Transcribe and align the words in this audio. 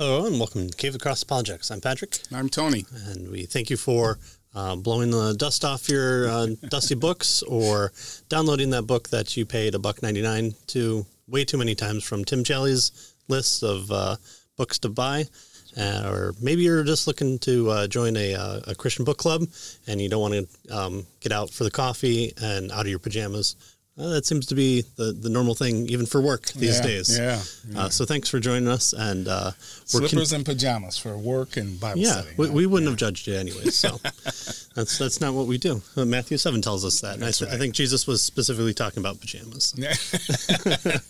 Hello 0.00 0.24
and 0.24 0.38
welcome 0.38 0.70
to 0.70 0.74
Cave 0.78 0.92
to 0.92 0.96
the 0.98 1.02
Cross 1.02 1.24
Apologetics. 1.24 1.70
I'm 1.70 1.82
Patrick, 1.82 2.20
I'm 2.32 2.48
Tony. 2.48 2.86
and 3.08 3.30
we 3.30 3.44
thank 3.44 3.68
you 3.68 3.76
for 3.76 4.18
uh, 4.54 4.74
blowing 4.74 5.10
the 5.10 5.34
dust 5.34 5.62
off 5.62 5.90
your 5.90 6.26
uh, 6.26 6.46
dusty 6.70 6.94
books 6.94 7.42
or 7.42 7.92
downloading 8.30 8.70
that 8.70 8.84
book 8.86 9.10
that 9.10 9.36
you 9.36 9.44
paid 9.44 9.74
a 9.74 9.78
buck 9.78 10.02
ninety 10.02 10.22
nine 10.22 10.54
to 10.68 11.04
way 11.28 11.44
too 11.44 11.58
many 11.58 11.74
times 11.74 12.02
from 12.02 12.24
Tim 12.24 12.44
Challies' 12.44 13.12
list 13.28 13.62
of 13.62 13.90
uh, 13.90 14.16
books 14.56 14.78
to 14.78 14.88
buy. 14.88 15.26
Uh, 15.76 16.08
or 16.10 16.34
maybe 16.40 16.62
you're 16.62 16.82
just 16.82 17.06
looking 17.06 17.38
to 17.40 17.68
uh, 17.68 17.86
join 17.86 18.16
a, 18.16 18.34
uh, 18.34 18.60
a 18.68 18.74
Christian 18.74 19.04
book 19.04 19.18
club 19.18 19.42
and 19.86 20.00
you 20.00 20.08
don't 20.08 20.22
want 20.22 20.48
to 20.48 20.74
um, 20.74 21.06
get 21.20 21.30
out 21.30 21.50
for 21.50 21.64
the 21.64 21.70
coffee 21.70 22.32
and 22.40 22.72
out 22.72 22.80
of 22.80 22.88
your 22.88 22.98
pajamas. 22.98 23.54
Uh, 24.00 24.08
that 24.08 24.24
seems 24.24 24.46
to 24.46 24.54
be 24.54 24.82
the, 24.96 25.12
the 25.12 25.28
normal 25.28 25.54
thing, 25.54 25.86
even 25.90 26.06
for 26.06 26.22
work 26.22 26.46
these 26.52 26.78
Yeah, 26.78 26.86
days. 26.86 27.18
yeah, 27.18 27.42
Uh, 27.76 27.88
so 27.90 28.06
thanks 28.06 28.30
for 28.30 28.40
joining 28.40 28.66
us. 28.66 28.94
And 28.94 29.28
uh, 29.28 29.50
we're 29.92 30.00
con- 30.00 30.08
Slippers 30.08 30.32
and 30.32 30.44
pajamas 30.46 30.96
for 30.96 31.18
work 31.18 31.58
and 31.58 31.78
Bible 31.78 32.00
yeah, 32.00 32.22
study. 32.22 32.30
we, 32.38 32.48
we 32.48 32.66
wouldn't 32.66 32.88
have 32.88 32.96
judged 32.98 33.26
you 33.26 33.34
anyway. 33.36 33.64
So 33.66 34.00
that's 34.74 34.96
that's 34.98 35.20
not 35.20 35.34
what 35.34 35.46
we 35.46 35.58
do. 35.58 35.82
Uh, 35.96 36.06
Matthew 36.06 36.38
seven 36.38 36.62
tells 36.62 36.82
us 36.84 37.00
that. 37.02 37.16
And 37.16 37.24
I, 37.24 37.30
th- 37.30 37.50
I 37.50 37.58
think 37.58 37.74
Jesus 37.74 38.06
was 38.06 38.22
specifically 38.24 38.72
talking 38.74 39.00
about 39.00 39.20
pajamas. 39.20 39.74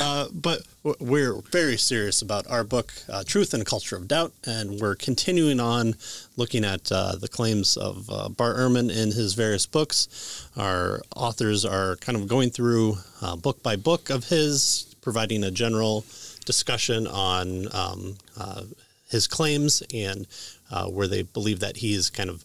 Uh, 0.00 0.28
but 0.32 0.62
we're 0.82 1.40
very 1.50 1.76
serious 1.76 2.22
about 2.22 2.46
our 2.48 2.62
book, 2.64 2.92
uh, 3.08 3.24
Truth 3.24 3.52
and 3.52 3.66
Culture 3.66 3.96
of 3.96 4.06
Doubt, 4.06 4.32
and 4.44 4.80
we're 4.80 4.94
continuing 4.94 5.60
on 5.60 5.94
looking 6.36 6.64
at 6.64 6.90
uh, 6.92 7.16
the 7.16 7.28
claims 7.28 7.76
of 7.76 8.08
uh, 8.10 8.28
Bart 8.28 8.56
Ehrman 8.56 8.90
in 8.90 9.12
his 9.12 9.34
various 9.34 9.66
books. 9.66 10.48
Our 10.56 11.02
authors 11.16 11.64
are 11.64 11.96
kind 11.96 12.16
of 12.16 12.28
going 12.28 12.50
through 12.50 12.98
uh, 13.20 13.36
book 13.36 13.62
by 13.62 13.76
book 13.76 14.08
of 14.08 14.28
his, 14.28 14.94
providing 15.00 15.42
a 15.42 15.50
general 15.50 16.04
discussion 16.44 17.06
on 17.06 17.66
um, 17.74 18.16
uh, 18.38 18.62
his 19.10 19.26
claims 19.26 19.82
and 19.92 20.26
uh, 20.70 20.86
where 20.86 21.08
they 21.08 21.22
believe 21.22 21.60
that 21.60 21.78
he's 21.78 22.08
kind 22.08 22.30
of 22.30 22.44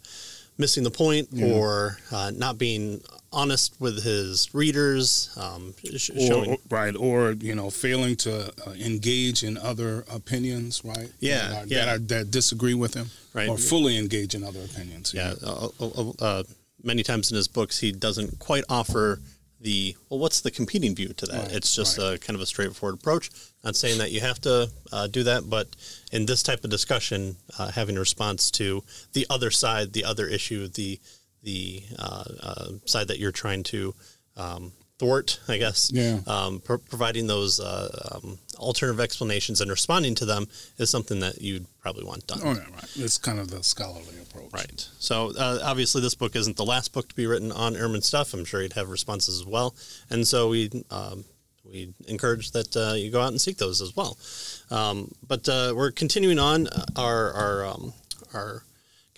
missing 0.58 0.84
the 0.84 0.92
point 0.92 1.30
or 1.42 1.98
uh, 2.12 2.32
not 2.36 2.58
being 2.58 3.02
honest 3.32 3.76
with 3.80 4.04
his 4.04 4.54
readers, 4.54 5.30
um, 5.38 5.74
sh- 5.98 6.12
or, 6.12 6.20
showing 6.20 6.52
or- 6.52 6.58
right, 6.70 6.96
or 6.96 7.32
you 7.32 7.56
know, 7.56 7.70
failing 7.70 8.16
to 8.18 8.52
uh, 8.68 8.72
engage 8.72 9.44
in 9.44 9.58
other 9.58 10.06
opinions, 10.14 10.82
right? 10.86 11.10
Yeah, 11.20 11.50
that, 11.50 11.64
are, 11.64 11.68
yeah. 11.68 11.86
that, 11.86 11.96
are, 11.96 12.00
that 12.00 12.32
disagree 12.32 12.76
with 12.76 12.94
him, 12.94 13.10
Right. 13.34 13.50
Or 13.50 13.58
fully 13.58 13.98
engage 13.98 14.36
in 14.36 14.44
other 14.44 14.64
opinions. 14.64 15.14
Yeah, 15.14 15.34
uh, 15.44 15.70
uh, 15.80 16.12
uh, 16.20 16.44
many 16.84 17.02
times 17.02 17.32
in 17.32 17.36
his 17.36 17.48
books, 17.48 17.80
he 17.80 17.92
doesn't 17.92 18.38
quite 18.38 18.64
offer 18.70 19.20
the 19.64 19.96
well. 20.10 20.20
What's 20.20 20.42
the 20.42 20.52
competing 20.52 20.94
view 20.94 21.10
to 21.14 21.26
that? 21.26 21.44
Right, 21.44 21.52
it's 21.54 21.74
just 21.74 21.98
a 21.98 22.20
kind 22.22 22.36
of 22.36 22.42
a 22.42 22.46
straightforward 22.46 23.00
approach. 23.00 23.32
Not 23.64 23.76
saying 23.76 23.98
that 23.98 24.12
you 24.12 24.20
have 24.20 24.40
to 24.42 24.70
uh, 24.92 25.08
do 25.08 25.24
that, 25.24 25.50
but 25.50 25.68
in 26.12 26.26
this 26.26 26.44
type 26.44 26.64
of 26.64 26.70
discussion, 26.70 27.38
uh, 27.58 27.72
having 27.72 27.98
a 27.98 28.00
response 28.00 28.52
to 28.52 28.84
the 29.14 29.26
other 29.30 29.50
side, 29.50 29.94
the 29.94 30.06
other 30.06 30.28
issue, 30.28 30.68
the 30.68 31.00
the 31.42 31.84
uh, 31.98 32.24
uh, 32.42 32.66
side 32.86 33.08
that 33.08 33.20
you're 33.20 33.32
trying 33.32 33.64
to 33.64 33.96
um, 34.38 34.74
thwart, 35.04 35.40
I 35.50 35.58
guess. 35.58 35.92
Yeah. 35.94 36.20
Um, 36.26 36.62
pro- 36.62 36.78
providing 36.78 37.28
those 37.28 37.60
uh, 37.60 38.20
um, 38.24 38.40
alternative 38.58 39.02
explanations 39.02 39.60
and 39.60 39.70
responding 39.70 40.16
to 40.16 40.26
them 40.26 40.48
is 40.78 40.90
something 40.90 41.20
that 41.20 41.42
you'd 41.42 41.66
probably 41.82 42.06
want 42.06 42.26
done. 42.26 42.40
Oh, 42.44 42.54
yeah, 42.54 42.60
right. 42.74 42.90
It's 42.96 43.18
kind 43.18 43.40
of 43.40 43.50
the 43.50 43.64
scholarly 43.64 44.16
approach. 44.22 44.54
Right. 44.54 44.88
So 45.00 45.34
uh, 45.38 45.60
obviously, 45.64 46.02
this 46.02 46.16
book 46.16 46.36
isn't 46.36 46.56
the 46.56 46.66
last 46.66 46.94
book 46.94 47.10
to 47.10 47.16
be 47.16 47.28
written 47.28 47.52
on 47.52 47.74
Ehrman 47.74 48.04
stuff. 48.04 48.34
I'm 48.34 48.46
sure 48.46 48.62
he'd 48.62 48.74
have 48.74 48.90
responses 48.90 49.42
as 49.42 49.46
well, 49.46 49.76
and 50.10 50.26
so 50.26 50.50
we 50.50 50.70
um, 50.90 51.26
we 51.66 51.94
encourage 52.08 52.52
that 52.52 52.76
uh, 52.78 52.94
you 52.94 53.12
go 53.12 53.22
out 53.22 53.30
and 53.30 53.42
seek 53.42 53.58
those 53.58 53.82
as 53.82 53.96
well. 53.96 54.18
Um, 54.72 55.12
but 55.28 55.50
uh, 55.50 55.74
we're 55.76 55.92
continuing 55.92 56.40
on 56.40 56.68
our 56.96 57.34
our 57.34 57.66
um, 57.66 57.94
our 58.34 58.64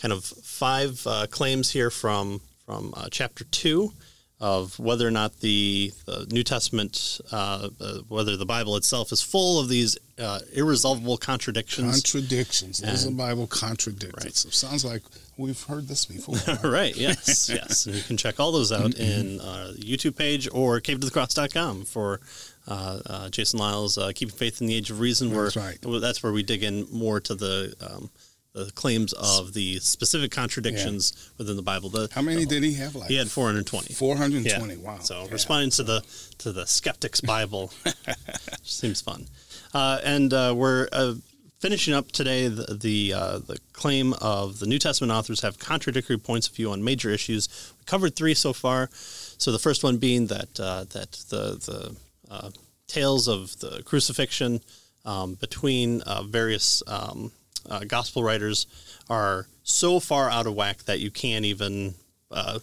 kind 0.01 0.13
of 0.13 0.23
five 0.25 1.05
uh, 1.05 1.27
claims 1.29 1.71
here 1.71 1.91
from 1.91 2.41
from 2.65 2.93
uh, 2.97 3.07
chapter 3.11 3.43
two 3.45 3.93
of 4.39 4.77
whether 4.79 5.07
or 5.07 5.11
not 5.11 5.39
the, 5.39 5.93
the 6.05 6.27
New 6.29 6.43
Testament, 6.43 7.21
uh, 7.31 7.69
uh, 7.79 7.97
whether 8.09 8.35
the 8.35 8.45
Bible 8.45 8.75
itself 8.75 9.11
is 9.11 9.21
full 9.21 9.59
of 9.59 9.69
these 9.69 9.97
uh, 10.19 10.39
irresolvable 10.53 11.17
contradictions. 11.17 12.01
Contradictions. 12.01 12.79
There's 12.79 13.05
a 13.05 13.11
Bible 13.11 13.47
contradicted. 13.47 14.23
Right. 14.23 14.35
So 14.35 14.49
sounds 14.49 14.83
like 14.83 15.03
we've 15.37 15.61
heard 15.63 15.87
this 15.87 16.05
before. 16.05 16.35
right? 16.69 16.95
Yes. 16.95 17.49
Yes. 17.55 17.85
And 17.85 17.95
you 17.95 18.03
can 18.03 18.17
check 18.17 18.39
all 18.39 18.51
those 18.51 18.71
out 18.71 18.95
in 18.95 19.39
uh, 19.39 19.71
the 19.77 19.83
YouTube 19.83 20.17
page 20.17 20.49
or 20.51 20.81
cavetothecross.com 20.81 21.85
for 21.85 22.19
uh, 22.67 22.99
uh, 23.05 23.29
Jason 23.29 23.59
Lisle's 23.59 23.97
uh, 23.97 24.11
Keeping 24.13 24.35
Faith 24.35 24.59
in 24.59 24.67
the 24.67 24.75
Age 24.75 24.89
of 24.91 24.99
Reason. 24.99 25.33
Where 25.33 25.45
That's 25.45 25.55
right. 25.55 25.77
that's 26.01 26.21
where 26.23 26.33
we 26.33 26.43
dig 26.43 26.63
in 26.63 26.87
more 26.91 27.19
to 27.21 27.35
the 27.35 27.73
um, 27.79 28.09
the 28.55 28.71
claims 28.73 29.11
of 29.13 29.53
the 29.53 29.77
specific 29.79 30.31
contradictions 30.31 31.31
within 31.37 31.55
the 31.57 31.61
Bible. 31.61 31.89
The, 31.89 32.07
How 32.13 32.21
many 32.21 32.45
did 32.45 32.63
he 32.63 32.73
have? 32.75 32.95
Like 32.95 33.09
he 33.09 33.17
had 33.17 33.29
420. 33.29 33.93
420. 33.93 34.75
Yeah. 34.75 34.79
Wow. 34.81 34.99
So 34.99 35.23
Yeah. 35.25 35.31
responding 35.31 35.69
to 35.71 35.83
the 35.83 36.01
to 36.39 36.51
the 36.51 36.65
skeptic's 36.65 37.21
Bible 37.35 37.71
seems 38.63 39.01
fun, 39.01 39.27
uh, 39.73 39.99
and 40.03 40.33
uh, 40.33 40.53
we're 40.55 40.87
uh, 40.91 41.15
finishing 41.59 41.93
up 41.93 42.11
today 42.11 42.47
the 42.47 42.73
the, 42.75 43.13
uh, 43.13 43.39
the 43.39 43.57
claim 43.73 44.13
of 44.21 44.59
the 44.59 44.65
New 44.65 44.79
Testament 44.79 45.11
authors 45.11 45.41
have 45.41 45.59
contradictory 45.59 46.17
points 46.17 46.47
of 46.47 46.55
view 46.55 46.71
on 46.71 46.83
major 46.83 47.09
issues. 47.09 47.73
We 47.79 47.83
covered 47.85 48.15
three 48.15 48.33
so 48.35 48.53
far. 48.53 48.89
So 49.37 49.51
the 49.51 49.59
first 49.59 49.83
one 49.83 49.97
being 49.97 50.27
that 50.27 50.59
uh, 50.59 50.85
that 50.91 51.11
the 51.29 51.43
the 51.69 51.95
uh, 52.31 52.49
tales 52.87 53.27
of 53.27 53.59
the 53.59 53.81
crucifixion 53.83 54.61
um, 55.03 55.33
between 55.35 56.01
uh, 56.01 56.23
various 56.23 56.81
um, 56.87 57.31
uh, 57.69 57.83
gospel 57.85 58.23
writers 58.23 58.67
are 59.09 59.47
so 59.63 59.99
far 59.99 60.29
out 60.29 60.47
of 60.47 60.53
whack 60.55 60.83
that 60.83 60.99
you 60.99 61.11
can't 61.11 61.45
even 61.45 61.95
uh, 62.31 62.59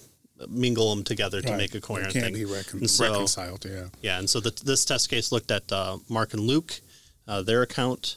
mingle 0.48 0.94
them 0.94 1.04
together 1.04 1.40
to 1.40 1.56
make 1.56 1.74
a 1.74 1.80
coherent 1.80 2.12
Can't 2.12 2.26
thing. 2.26 2.34
be 2.34 2.44
recon- 2.44 2.86
so- 2.88 3.10
reconciled. 3.10 3.64
Yeah. 3.64 3.86
Yeah, 4.00 4.18
and 4.18 4.28
so 4.28 4.40
the, 4.40 4.50
this 4.64 4.84
test 4.84 5.08
case 5.08 5.30
looked 5.32 5.50
at 5.50 5.70
uh, 5.72 5.98
Mark 6.08 6.32
and 6.34 6.42
Luke, 6.42 6.80
uh, 7.28 7.42
their 7.42 7.62
account, 7.62 8.16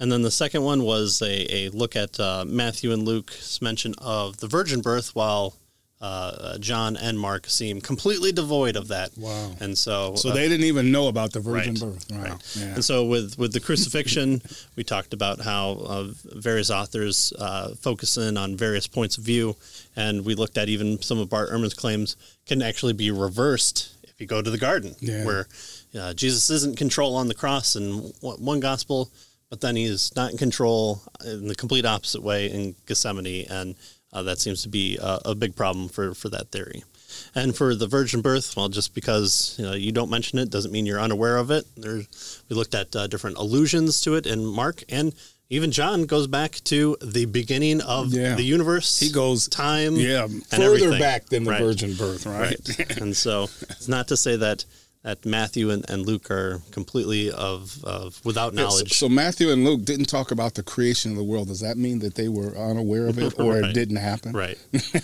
and 0.00 0.10
then 0.12 0.22
the 0.22 0.30
second 0.30 0.62
one 0.62 0.84
was 0.84 1.20
a, 1.22 1.54
a 1.66 1.68
look 1.70 1.96
at 1.96 2.18
uh, 2.20 2.44
Matthew 2.46 2.92
and 2.92 3.02
Luke's 3.02 3.60
mention 3.60 3.94
of 3.98 4.38
the 4.38 4.46
virgin 4.46 4.80
birth, 4.80 5.14
while 5.14 5.54
uh, 6.00 6.56
John 6.58 6.96
and 6.96 7.18
Mark 7.18 7.48
seem 7.48 7.80
completely 7.80 8.30
devoid 8.30 8.76
of 8.76 8.88
that. 8.88 9.10
Wow. 9.16 9.50
And 9.60 9.76
so, 9.76 10.14
So 10.14 10.30
uh, 10.30 10.34
they 10.34 10.48
didn't 10.48 10.66
even 10.66 10.92
know 10.92 11.08
about 11.08 11.32
the 11.32 11.40
virgin 11.40 11.74
Right. 11.74 11.80
birth. 11.82 12.06
Right. 12.12 12.56
Yeah. 12.56 12.74
and 12.74 12.84
so 12.84 13.04
with 13.04 13.36
with 13.38 13.52
the 13.52 13.60
crucifixion, 13.60 14.40
we 14.76 14.84
talked 14.84 15.12
about 15.12 15.40
how 15.40 15.70
uh, 15.86 16.08
various 16.36 16.70
authors 16.70 17.32
uh, 17.38 17.74
focus 17.74 18.16
in 18.16 18.36
on 18.36 18.56
various 18.56 18.86
points 18.86 19.18
of 19.18 19.24
view, 19.24 19.56
and 19.96 20.24
we 20.24 20.34
looked 20.36 20.56
at 20.56 20.68
even 20.68 21.02
some 21.02 21.18
of 21.18 21.28
Bart 21.28 21.50
Ehrman's 21.50 21.74
claims 21.74 22.16
can 22.46 22.62
actually 22.62 22.92
be 22.92 23.10
reversed 23.10 23.90
if 24.04 24.20
you 24.20 24.26
go 24.26 24.40
to 24.40 24.50
the 24.50 24.58
garden, 24.58 24.94
Yeah. 25.00 25.24
where 25.24 25.46
uh, 25.98 26.14
Jesus 26.14 26.48
isn't 26.50 26.76
control 26.76 27.16
on 27.16 27.28
the 27.28 27.34
cross 27.34 27.74
in 27.76 28.12
one 28.20 28.60
gospel, 28.60 29.10
but 29.50 29.60
then 29.60 29.74
he's 29.76 30.14
not 30.16 30.30
in 30.30 30.38
control 30.38 31.02
in 31.24 31.48
the 31.48 31.54
complete 31.54 31.84
opposite 31.86 32.22
way 32.22 32.46
in 32.50 32.74
Gethsemane, 32.86 33.46
and 33.50 33.74
uh, 34.12 34.22
that 34.22 34.38
seems 34.38 34.62
to 34.62 34.68
be 34.68 34.96
a, 35.00 35.20
a 35.26 35.34
big 35.34 35.54
problem 35.56 35.88
for 35.88 36.14
for 36.14 36.28
that 36.30 36.50
theory. 36.50 36.82
And 37.34 37.56
for 37.56 37.74
the 37.74 37.86
virgin 37.86 38.20
birth, 38.20 38.54
well, 38.56 38.68
just 38.68 38.94
because 38.94 39.54
you, 39.58 39.64
know, 39.64 39.72
you 39.72 39.92
don't 39.92 40.10
mention 40.10 40.38
it 40.38 40.50
doesn't 40.50 40.70
mean 40.72 40.84
you're 40.86 41.00
unaware 41.00 41.38
of 41.38 41.50
it. 41.50 41.64
There, 41.76 42.02
we 42.48 42.56
looked 42.56 42.74
at 42.74 42.94
uh, 42.94 43.06
different 43.06 43.38
allusions 43.38 44.00
to 44.02 44.14
it 44.14 44.26
in 44.26 44.44
Mark, 44.44 44.82
and 44.90 45.14
even 45.50 45.70
John 45.72 46.04
goes 46.04 46.26
back 46.26 46.60
to 46.64 46.98
the 47.00 47.24
beginning 47.24 47.80
of 47.80 48.12
Yeah. 48.12 48.34
the 48.34 48.42
universe. 48.42 49.00
He 49.00 49.10
goes- 49.10 49.48
time, 49.48 49.96
yeah, 49.96 50.24
and 50.24 50.44
further 50.50 50.64
everything. 50.74 50.98
back 51.00 51.26
than 51.30 51.44
the 51.44 51.50
Right. 51.52 51.62
virgin 51.62 51.94
birth, 51.94 52.26
right? 52.26 52.58
Right. 52.78 52.96
and 52.98 53.16
so 53.16 53.44
it's 53.70 53.88
not 53.88 54.08
to 54.08 54.16
say 54.16 54.36
that 54.36 54.66
that 55.04 55.24
Matthew 55.24 55.70
and, 55.70 55.88
and 55.88 56.04
Luke 56.04 56.28
are 56.30 56.60
completely 56.72 57.30
of, 57.30 57.82
of 57.84 58.20
without 58.24 58.52
Yeah, 58.52 58.62
so- 58.62 58.68
knowledge. 58.68 58.92
So, 58.94 59.08
Matthew 59.08 59.50
and 59.50 59.64
Luke 59.64 59.84
didn't 59.84 60.06
talk 60.06 60.30
about 60.32 60.54
the 60.54 60.62
creation 60.62 61.12
of 61.12 61.16
the 61.16 61.22
world. 61.24 61.48
Does 61.48 61.60
that 61.60 61.76
mean 61.76 62.00
that 62.00 62.14
they 62.16 62.28
were 62.28 62.56
unaware 62.56 63.06
of 63.06 63.18
it 63.18 63.38
or 63.38 63.54
Right. 63.60 63.64
it 63.70 63.74
didn't 63.74 63.96
happen? 63.96 64.32
Right. 64.32 64.58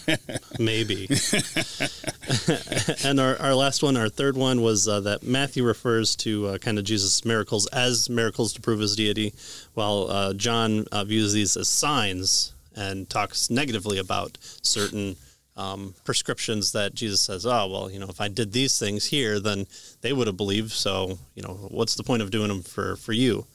Maybe. 0.59 1.09
and 3.05 3.21
our, 3.21 3.37
our 3.41 3.55
last 3.55 3.83
one, 3.83 3.97
our 3.97 4.09
third 4.09 4.37
one, 4.37 4.63
was 4.63 4.89
uh, 4.89 5.01
that 5.01 5.23
Matthew 5.23 5.65
refers 5.65 6.17
to 6.17 6.47
uh, 6.49 6.59
kind 6.59 6.79
of 6.79 6.85
Jesus' 6.85 7.25
miracles 7.25 7.67
as 7.69 8.11
miracles 8.11 8.53
to 8.55 8.61
prove 8.61 8.81
his 8.81 8.97
deity, 8.97 9.33
while 9.75 10.09
uh, 10.11 10.35
John 10.35 10.87
uh, 10.93 11.05
views 11.05 11.33
these 11.33 11.57
as 11.57 11.69
signs 11.69 12.53
and 12.77 13.09
talks 13.09 13.51
negatively 13.51 13.99
about 13.99 14.39
certain 14.63 15.17
um, 15.57 15.95
prescriptions 16.05 16.73
that 16.73 16.95
Jesus 16.95 17.21
says, 17.21 17.47
oh, 17.47 17.67
well, 17.69 17.91
you 17.91 17.99
know, 17.99 18.09
if 18.09 18.21
I 18.21 18.29
did 18.29 18.53
these 18.53 18.79
things 18.79 19.07
here, 19.07 19.39
then 19.39 19.67
they 20.01 20.13
would 20.13 20.27
have 20.27 20.37
believed. 20.37 20.73
So, 20.73 21.19
you 21.35 21.43
know, 21.43 21.69
what's 21.71 21.95
the 21.95 22.03
point 22.03 22.23
of 22.23 22.31
doing 22.31 22.49
them 22.49 22.63
for, 22.63 22.97
for 22.97 23.13
you? 23.13 23.47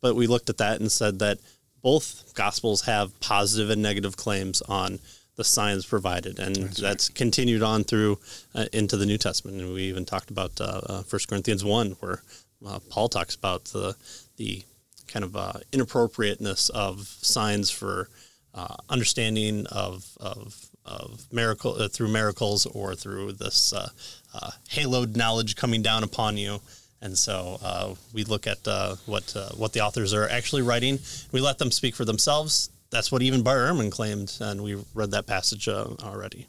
But 0.00 0.14
we 0.14 0.26
looked 0.26 0.50
at 0.50 0.58
that 0.58 0.80
and 0.80 0.90
said 0.90 1.18
that 1.18 1.38
both 1.82 2.32
gospels 2.34 2.82
have 2.82 3.18
positive 3.20 3.70
and 3.70 3.82
negative 3.82 4.16
claims 4.16 4.62
on 4.62 4.98
the 5.36 5.44
signs 5.44 5.84
provided, 5.84 6.38
and 6.38 6.56
that's, 6.56 7.08
continued 7.10 7.62
on 7.62 7.84
through 7.84 8.18
uh, 8.54 8.66
into 8.72 8.96
the 8.96 9.06
New 9.06 9.18
Testament. 9.18 9.60
And 9.60 9.72
we 9.72 9.82
even 9.82 10.04
talked 10.04 10.30
about 10.30 10.60
uh, 10.60 10.80
uh, 10.86 11.02
1 11.02 11.20
Corinthians 11.28 11.64
one, 11.64 11.92
where 12.00 12.22
uh, 12.66 12.80
Paul 12.88 13.08
talks 13.08 13.34
about 13.34 13.66
the 13.66 13.96
the 14.36 14.64
kind 15.06 15.24
of 15.24 15.36
uh, 15.36 15.52
inappropriateness 15.72 16.68
of 16.70 17.06
signs 17.06 17.70
for 17.70 18.08
uh, 18.54 18.76
understanding 18.88 19.66
of 19.66 20.16
of 20.18 20.70
of 20.86 21.26
miracle 21.32 21.74
uh, 21.74 21.88
through 21.88 22.08
miracles 22.08 22.66
or 22.66 22.94
through 22.94 23.32
this 23.32 23.72
uh, 23.72 23.88
uh, 24.34 24.50
haloed 24.70 25.16
knowledge 25.16 25.56
coming 25.56 25.82
down 25.82 26.04
upon 26.04 26.36
you. 26.36 26.60
And 27.02 27.16
so 27.16 27.58
uh, 27.62 27.94
we 28.14 28.24
look 28.24 28.46
at 28.46 28.66
uh, 28.66 28.96
what 29.06 29.34
uh, 29.36 29.50
what 29.56 29.72
the 29.72 29.80
authors 29.80 30.14
are 30.14 30.28
actually 30.28 30.62
writing. 30.62 30.98
We 31.32 31.40
let 31.40 31.58
them 31.58 31.70
speak 31.70 31.94
for 31.94 32.04
themselves. 32.04 32.70
That's 32.90 33.10
what 33.10 33.20
even 33.22 33.42
Bart 33.42 33.58
Ehrman 33.58 33.90
claimed, 33.90 34.36
and 34.40 34.62
we 34.62 34.76
read 34.94 35.10
that 35.10 35.26
passage 35.26 35.68
already. 35.68 36.46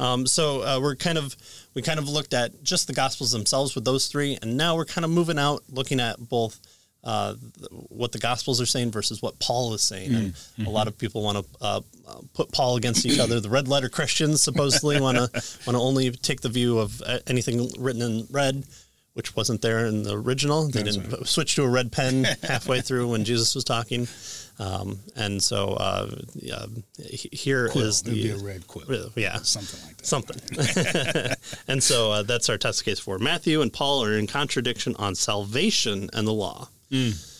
Um, 0.00 0.26
so 0.26 0.80
we're 0.80 0.96
kind 0.96 1.18
of 1.18 1.36
we 1.74 1.82
kind 1.82 1.98
of 1.98 2.08
looked 2.08 2.34
at 2.34 2.64
just 2.64 2.86
the 2.86 2.94
Gospels 2.94 3.30
themselves 3.30 3.74
with 3.74 3.84
those 3.84 4.08
three, 4.08 4.38
and 4.42 4.56
now 4.56 4.74
we're 4.74 4.86
kind 4.86 5.04
of 5.04 5.10
moving 5.10 5.38
out, 5.38 5.62
looking 5.70 6.00
at 6.00 6.28
both 6.28 6.58
uh, 7.06 7.34
what 7.88 8.12
the 8.12 8.18
Gospels 8.18 8.60
are 8.60 8.66
saying 8.66 8.90
versus 8.90 9.22
what 9.22 9.38
Paul 9.38 9.72
is 9.72 9.82
saying. 9.82 10.14
And 10.14 10.66
a 10.66 10.70
lot 10.70 10.88
of 10.88 10.98
people 10.98 11.22
want 11.22 11.38
to 11.38 11.44
uh, 11.62 11.80
uh, 12.08 12.20
put 12.34 12.52
Paul 12.52 12.76
against 12.76 13.06
each 13.06 13.18
other. 13.18 13.40
The 13.40 13.48
red 13.48 13.68
letter 13.68 13.88
Christians 13.88 14.42
supposedly 14.42 15.00
want 15.00 15.16
to 15.16 15.30
want 15.66 15.76
to 15.76 15.78
only 15.78 16.10
take 16.10 16.40
the 16.42 16.48
view 16.50 16.78
of 16.78 17.00
uh, 17.06 17.20
anything 17.26 17.70
written 17.78 18.02
in 18.02 18.26
red. 18.30 18.64
Which 19.14 19.34
wasn't 19.34 19.62
there 19.62 19.86
in 19.86 20.02
the 20.02 20.12
original. 20.14 20.68
They 20.68 20.82
That's 20.82 20.98
didn't 20.98 21.10
right. 21.10 21.26
switch 21.26 21.54
to 21.54 21.62
a 21.62 21.68
red 21.70 21.90
pen 21.90 22.24
halfway 22.42 22.82
through 22.82 23.08
when 23.08 23.24
Jesus 23.24 23.54
was 23.54 23.64
talking, 23.64 24.06
um, 24.58 24.98
and 25.16 25.42
so 25.42 25.68
uh, 25.70 26.10
yeah, 26.34 26.66
here 26.98 27.70
Quill. 27.70 27.86
is 27.86 28.02
It'd 28.02 28.12
be 28.12 28.28
a 28.28 28.36
the 28.36 28.44
red 28.44 28.66
quill. 28.66 29.12
yeah 29.16 29.38
Something 29.38 29.80
like 29.86 29.96
that. 29.96 30.06
something. 30.06 31.56
and 31.68 31.82
so 31.82 32.12
uh, 32.12 32.22
that's 32.24 32.50
our 32.50 32.58
test 32.58 32.84
case 32.84 32.98
for 32.98 33.18
Matthew 33.18 33.62
and 33.62 33.72
Paul 33.72 34.04
are 34.04 34.12
in 34.12 34.26
contradiction 34.26 34.94
on 34.98 35.14
salvation 35.14 36.10
and 36.12 36.26
the 36.28 36.32
law. 36.34 36.68
Mm. 36.90 37.32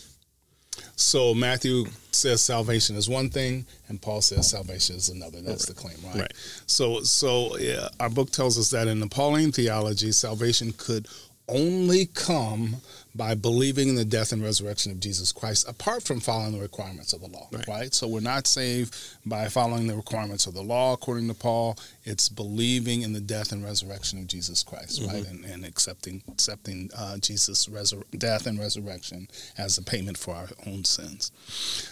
So 0.95 1.33
Matthew 1.33 1.85
says 2.11 2.41
salvation 2.41 2.95
is 2.95 3.07
one 3.07 3.29
thing, 3.29 3.65
and 3.87 4.01
Paul 4.01 4.21
says 4.21 4.49
salvation 4.49 4.95
is 4.95 5.09
another. 5.09 5.41
That's 5.41 5.65
the 5.65 5.73
claim, 5.73 5.97
right? 6.03 6.21
Right. 6.21 6.33
So, 6.65 7.01
so 7.01 7.57
yeah, 7.57 7.89
our 7.99 8.09
book 8.09 8.31
tells 8.31 8.57
us 8.57 8.71
that 8.71 8.87
in 8.87 8.99
the 8.99 9.07
Pauline 9.07 9.51
theology, 9.51 10.11
salvation 10.11 10.73
could 10.77 11.07
only 11.47 12.07
come 12.07 12.77
by 13.17 13.33
believing 13.33 13.89
in 13.89 13.95
the 13.95 14.05
death 14.05 14.31
and 14.31 14.43
resurrection 14.43 14.91
of 14.91 14.99
Jesus 14.99 15.31
Christ, 15.31 15.67
apart 15.67 16.03
from 16.03 16.19
following 16.19 16.53
the 16.53 16.61
requirements 16.61 17.13
of 17.13 17.21
the 17.21 17.27
law. 17.27 17.49
Right. 17.51 17.67
Right. 17.67 17.93
So 17.93 18.07
we're 18.07 18.19
not 18.19 18.47
saved 18.47 18.95
by 19.25 19.47
following 19.47 19.87
the 19.87 19.95
requirements 19.95 20.45
of 20.45 20.53
the 20.53 20.61
law, 20.61 20.93
according 20.93 21.27
to 21.27 21.33
Paul. 21.33 21.77
It's 22.03 22.29
believing 22.29 23.01
in 23.01 23.13
the 23.13 23.19
death 23.19 23.51
and 23.51 23.63
resurrection 23.63 24.19
of 24.19 24.27
Jesus 24.27 24.63
Christ, 24.63 25.01
right, 25.05 25.27
and, 25.27 25.43
and 25.43 25.65
accepting 25.65 26.21
accepting 26.27 26.89
uh, 26.95 27.17
Jesus' 27.17 27.65
resur- 27.65 28.03
death 28.17 28.45
and 28.45 28.59
resurrection 28.59 29.27
as 29.57 29.77
a 29.77 29.83
payment 29.83 30.17
for 30.17 30.35
our 30.35 30.47
own 30.65 30.85
sins. 30.85 31.31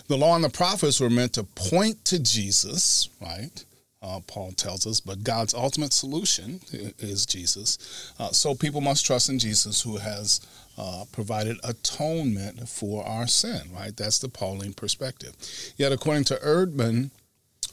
The 0.07 0.18
law 0.18 0.36
and 0.36 0.44
the 0.44 0.50
prophets 0.50 1.00
were 1.00 1.10
meant 1.10 1.33
to 1.33 1.44
point 1.44 2.06
to 2.06 2.19
Jesus, 2.19 3.10
right? 3.19 3.66
Uh, 4.01 4.19
Paul 4.28 4.51
tells 4.51 4.86
us, 4.86 5.00
but 5.00 5.24
God's 5.24 5.56
ultimate 5.56 5.92
solution 5.92 6.60
is 7.00 7.25
Jesus. 7.25 8.13
Uh, 8.19 8.30
so 8.30 8.54
people 8.54 8.80
must 8.80 9.04
trust 9.04 9.30
in 9.30 9.39
Jesus, 9.39 9.81
who 9.81 9.98
has 9.98 10.45
uh, 10.77 11.06
provided 11.12 11.57
atonement 11.63 12.68
for 12.68 13.06
our 13.06 13.27
sin, 13.27 13.62
right? 13.74 13.95
That's 13.95 14.19
the 14.19 14.30
Pauline 14.30 14.74
perspective. 14.74 15.33
Yet, 15.77 15.92
according 15.92 16.25
to 16.25 16.36
Ehrman, 16.36 17.12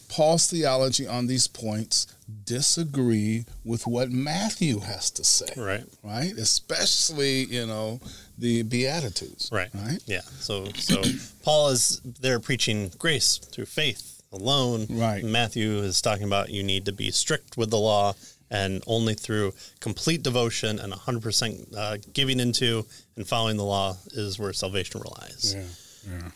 Paul's 0.09 0.47
theology 0.51 1.07
on 1.07 1.27
these 1.27 1.49
points 1.49 2.07
disagree 2.45 3.45
with 3.65 3.87
what 3.87 4.11
Matthew 4.11 4.81
has 4.81 5.11
to 5.13 5.25
say, 5.25 5.47
Right. 5.57 5.85
right? 6.03 6.33
Especially, 6.37 7.45
you 7.45 7.67
know, 7.67 8.01
the 8.39 8.63
Beatitudes, 8.63 9.49
Right. 9.51 9.71
Right? 9.75 9.99
Yeah. 10.07 10.21
So 10.41 10.67
so 10.77 11.03
Paul 11.43 11.71
is 11.71 12.01
there 12.21 12.41
preaching 12.41 12.91
grace 12.99 13.39
through 13.39 13.67
faith 13.67 14.23
alone. 14.33 14.87
Right. 14.91 15.25
Matthew 15.25 15.79
is 15.79 16.01
talking 16.01 16.25
about 16.25 16.51
you 16.51 16.63
need 16.63 16.85
to 16.87 16.93
be 16.93 17.11
strict 17.11 17.57
with 17.57 17.71
the 17.71 17.79
law 17.79 18.15
and 18.53 18.83
only 18.87 19.15
through 19.15 19.53
complete 19.81 20.23
devotion 20.23 20.79
and 20.79 20.93
100% 20.93 21.75
uh, 21.77 21.97
giving 22.13 22.39
into 22.39 22.85
and 23.17 23.27
following 23.27 23.57
the 23.57 23.65
law 23.65 23.97
is 24.13 24.39
where 24.39 24.53
salvation 24.53 25.01
relies. 25.01 25.55
Yeah, 25.57 26.13
yeah. 26.21 26.29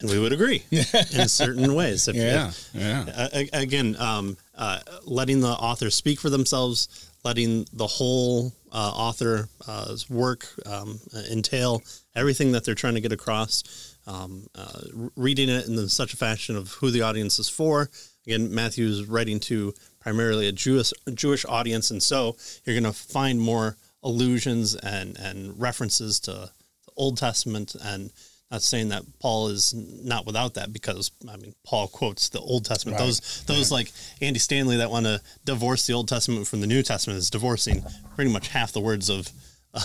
And 0.00 0.10
we 0.10 0.18
would 0.18 0.32
agree 0.32 0.62
in 0.70 1.28
certain 1.28 1.74
ways. 1.74 2.08
If, 2.08 2.14
Yeah, 2.16 2.48
if- 2.48 2.70
yeah. 2.74 3.04
Uh, 3.32 3.44
again, 3.52 3.96
um, 3.98 4.36
uh, 4.56 4.78
letting 5.04 5.40
the 5.40 5.48
authors 5.48 5.94
speak 5.94 6.20
for 6.20 6.30
themselves, 6.30 7.10
letting 7.24 7.66
the 7.72 7.86
whole 7.86 8.52
uh, 8.72 8.92
author's 8.94 10.08
work 10.10 10.46
um, 10.66 10.98
entail 11.30 11.82
everything 12.14 12.52
that 12.52 12.64
they're 12.64 12.74
trying 12.74 12.94
to 12.94 13.00
get 13.00 13.12
across, 13.12 13.96
um, 14.06 14.46
uh, 14.54 14.80
reading 15.16 15.48
it 15.48 15.66
in 15.66 15.88
such 15.88 16.12
a 16.12 16.16
fashion 16.16 16.56
of 16.56 16.72
who 16.72 16.90
the 16.90 17.02
audience 17.02 17.38
is 17.38 17.48
for. 17.48 17.88
Again, 18.26 18.54
Matthew's 18.54 19.04
writing 19.06 19.38
to 19.40 19.74
primarily 20.04 20.46
a 20.46 20.52
Jewish 20.52 20.92
Jewish 21.14 21.44
audience, 21.46 21.90
and 21.90 22.00
so 22.00 22.36
you're 22.64 22.78
going 22.78 22.92
to 22.92 22.96
find 22.96 23.40
more 23.40 23.76
allusions 24.02 24.76
and 24.76 25.18
and 25.18 25.58
references 25.60 26.20
to 26.20 26.30
the 26.30 26.50
Old 26.96 27.16
Testament 27.16 27.74
and 27.82 28.12
not 28.50 28.62
saying 28.62 28.90
that 28.90 29.02
Paul 29.18 29.48
is 29.48 29.74
not 29.74 30.26
without 30.26 30.54
that 30.54 30.72
because 30.72 31.10
I 31.28 31.36
mean 31.38 31.54
Paul 31.64 31.88
quotes 31.88 32.28
the 32.28 32.38
Old 32.38 32.66
Testament. 32.66 32.98
Right. 32.98 33.06
Those 33.06 33.44
those 33.46 33.72
like 33.72 33.90
Andy 34.20 34.38
Stanley 34.38 34.76
that 34.76 34.90
want 34.90 35.06
to 35.06 35.22
divorce 35.44 35.86
the 35.86 35.94
Old 35.94 36.06
Testament 36.06 36.46
from 36.46 36.60
the 36.60 36.66
New 36.66 36.82
Testament 36.82 37.18
is 37.18 37.30
divorcing 37.30 37.82
pretty 38.14 38.30
much 38.30 38.48
half 38.48 38.72
the 38.72 38.80
words 38.80 39.08
of 39.08 39.32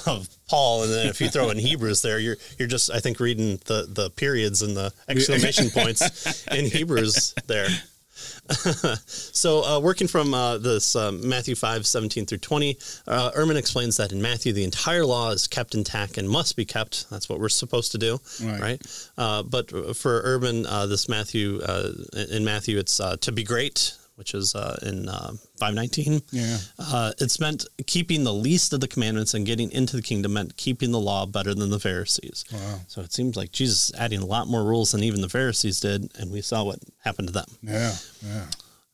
of 0.05 0.29
Paul, 0.47 0.83
and 0.83 0.91
then 0.91 1.07
if 1.07 1.19
you 1.19 1.29
throw 1.29 1.49
in 1.49 1.57
Hebrews 1.57 2.01
there, 2.01 2.19
you're 2.19 2.37
you're 2.59 2.67
just 2.67 2.91
I 2.91 2.99
think 2.99 3.19
reading 3.21 3.59
the 3.65 3.87
the 3.89 4.09
periods 4.11 4.61
and 4.61 4.75
the 4.75 4.93
exclamation 5.07 5.69
points 5.71 6.45
in 6.51 6.65
Hebrews 6.65 7.33
there. 7.47 7.69
so, 9.05 9.63
uh, 9.63 9.79
working 9.79 10.07
from 10.07 10.33
uh, 10.33 10.57
this 10.57 10.95
um, 10.95 11.27
Matthew 11.27 11.55
5, 11.55 11.85
17 11.85 12.25
through 12.25 12.37
20, 12.39 12.77
uh, 13.07 13.31
Ehrman 13.31 13.55
explains 13.55 13.97
that 13.97 14.11
in 14.11 14.21
Matthew, 14.21 14.53
the 14.53 14.63
entire 14.63 15.05
law 15.05 15.31
is 15.31 15.47
kept 15.47 15.75
intact 15.75 16.17
and 16.17 16.27
must 16.29 16.55
be 16.55 16.65
kept. 16.65 17.09
That's 17.09 17.29
what 17.29 17.39
we're 17.39 17.49
supposed 17.49 17.91
to 17.93 17.97
do, 17.97 18.19
Right. 18.41 18.61
right? 18.61 19.09
Uh, 19.17 19.43
but 19.43 19.69
for 19.95 20.21
Ehrman, 20.23 20.65
uh, 20.67 20.85
this 20.87 21.07
Matthew, 21.07 21.61
uh, 21.61 21.91
in 22.31 22.43
Matthew, 22.43 22.77
it's 22.79 22.99
uh, 22.99 23.17
to 23.17 23.31
be 23.31 23.43
great, 23.43 23.93
which 24.19 24.33
is 24.33 24.53
uh, 24.53 24.77
in 24.83 25.07
uh, 25.07 25.31
519. 25.59 26.21
Yeah. 26.31 26.57
Uh, 26.77 27.13
it's 27.19 27.39
meant 27.39 27.65
keeping 27.87 28.25
the 28.25 28.33
least 28.33 28.73
of 28.73 28.81
the 28.81 28.87
commandments 28.87 29.33
and 29.33 29.45
getting 29.45 29.71
into 29.71 29.95
the 29.95 30.01
kingdom 30.01 30.33
meant 30.33 30.57
keeping 30.57 30.91
the 30.91 30.99
law 30.99 31.25
better 31.25 31.55
than 31.55 31.69
the 31.69 31.79
Pharisees. 31.79 32.43
Wow. 32.51 32.81
So 32.87 33.01
it 33.01 33.13
seems 33.13 33.37
like 33.37 33.53
Jesus 33.53 33.89
is 33.89 33.95
adding 33.95 34.19
a 34.19 34.25
lot 34.25 34.47
more 34.47 34.65
rules 34.65 34.91
than 34.91 35.03
even 35.03 35.21
the 35.21 35.29
Pharisees 35.29 35.79
did, 35.79 36.11
and 36.19 36.31
we 36.31 36.41
saw 36.41 36.65
what 36.65 36.79
happened 37.03 37.29
to 37.29 37.33
them. 37.33 37.47
Yeah, 37.63 37.93
yeah. 38.21 38.45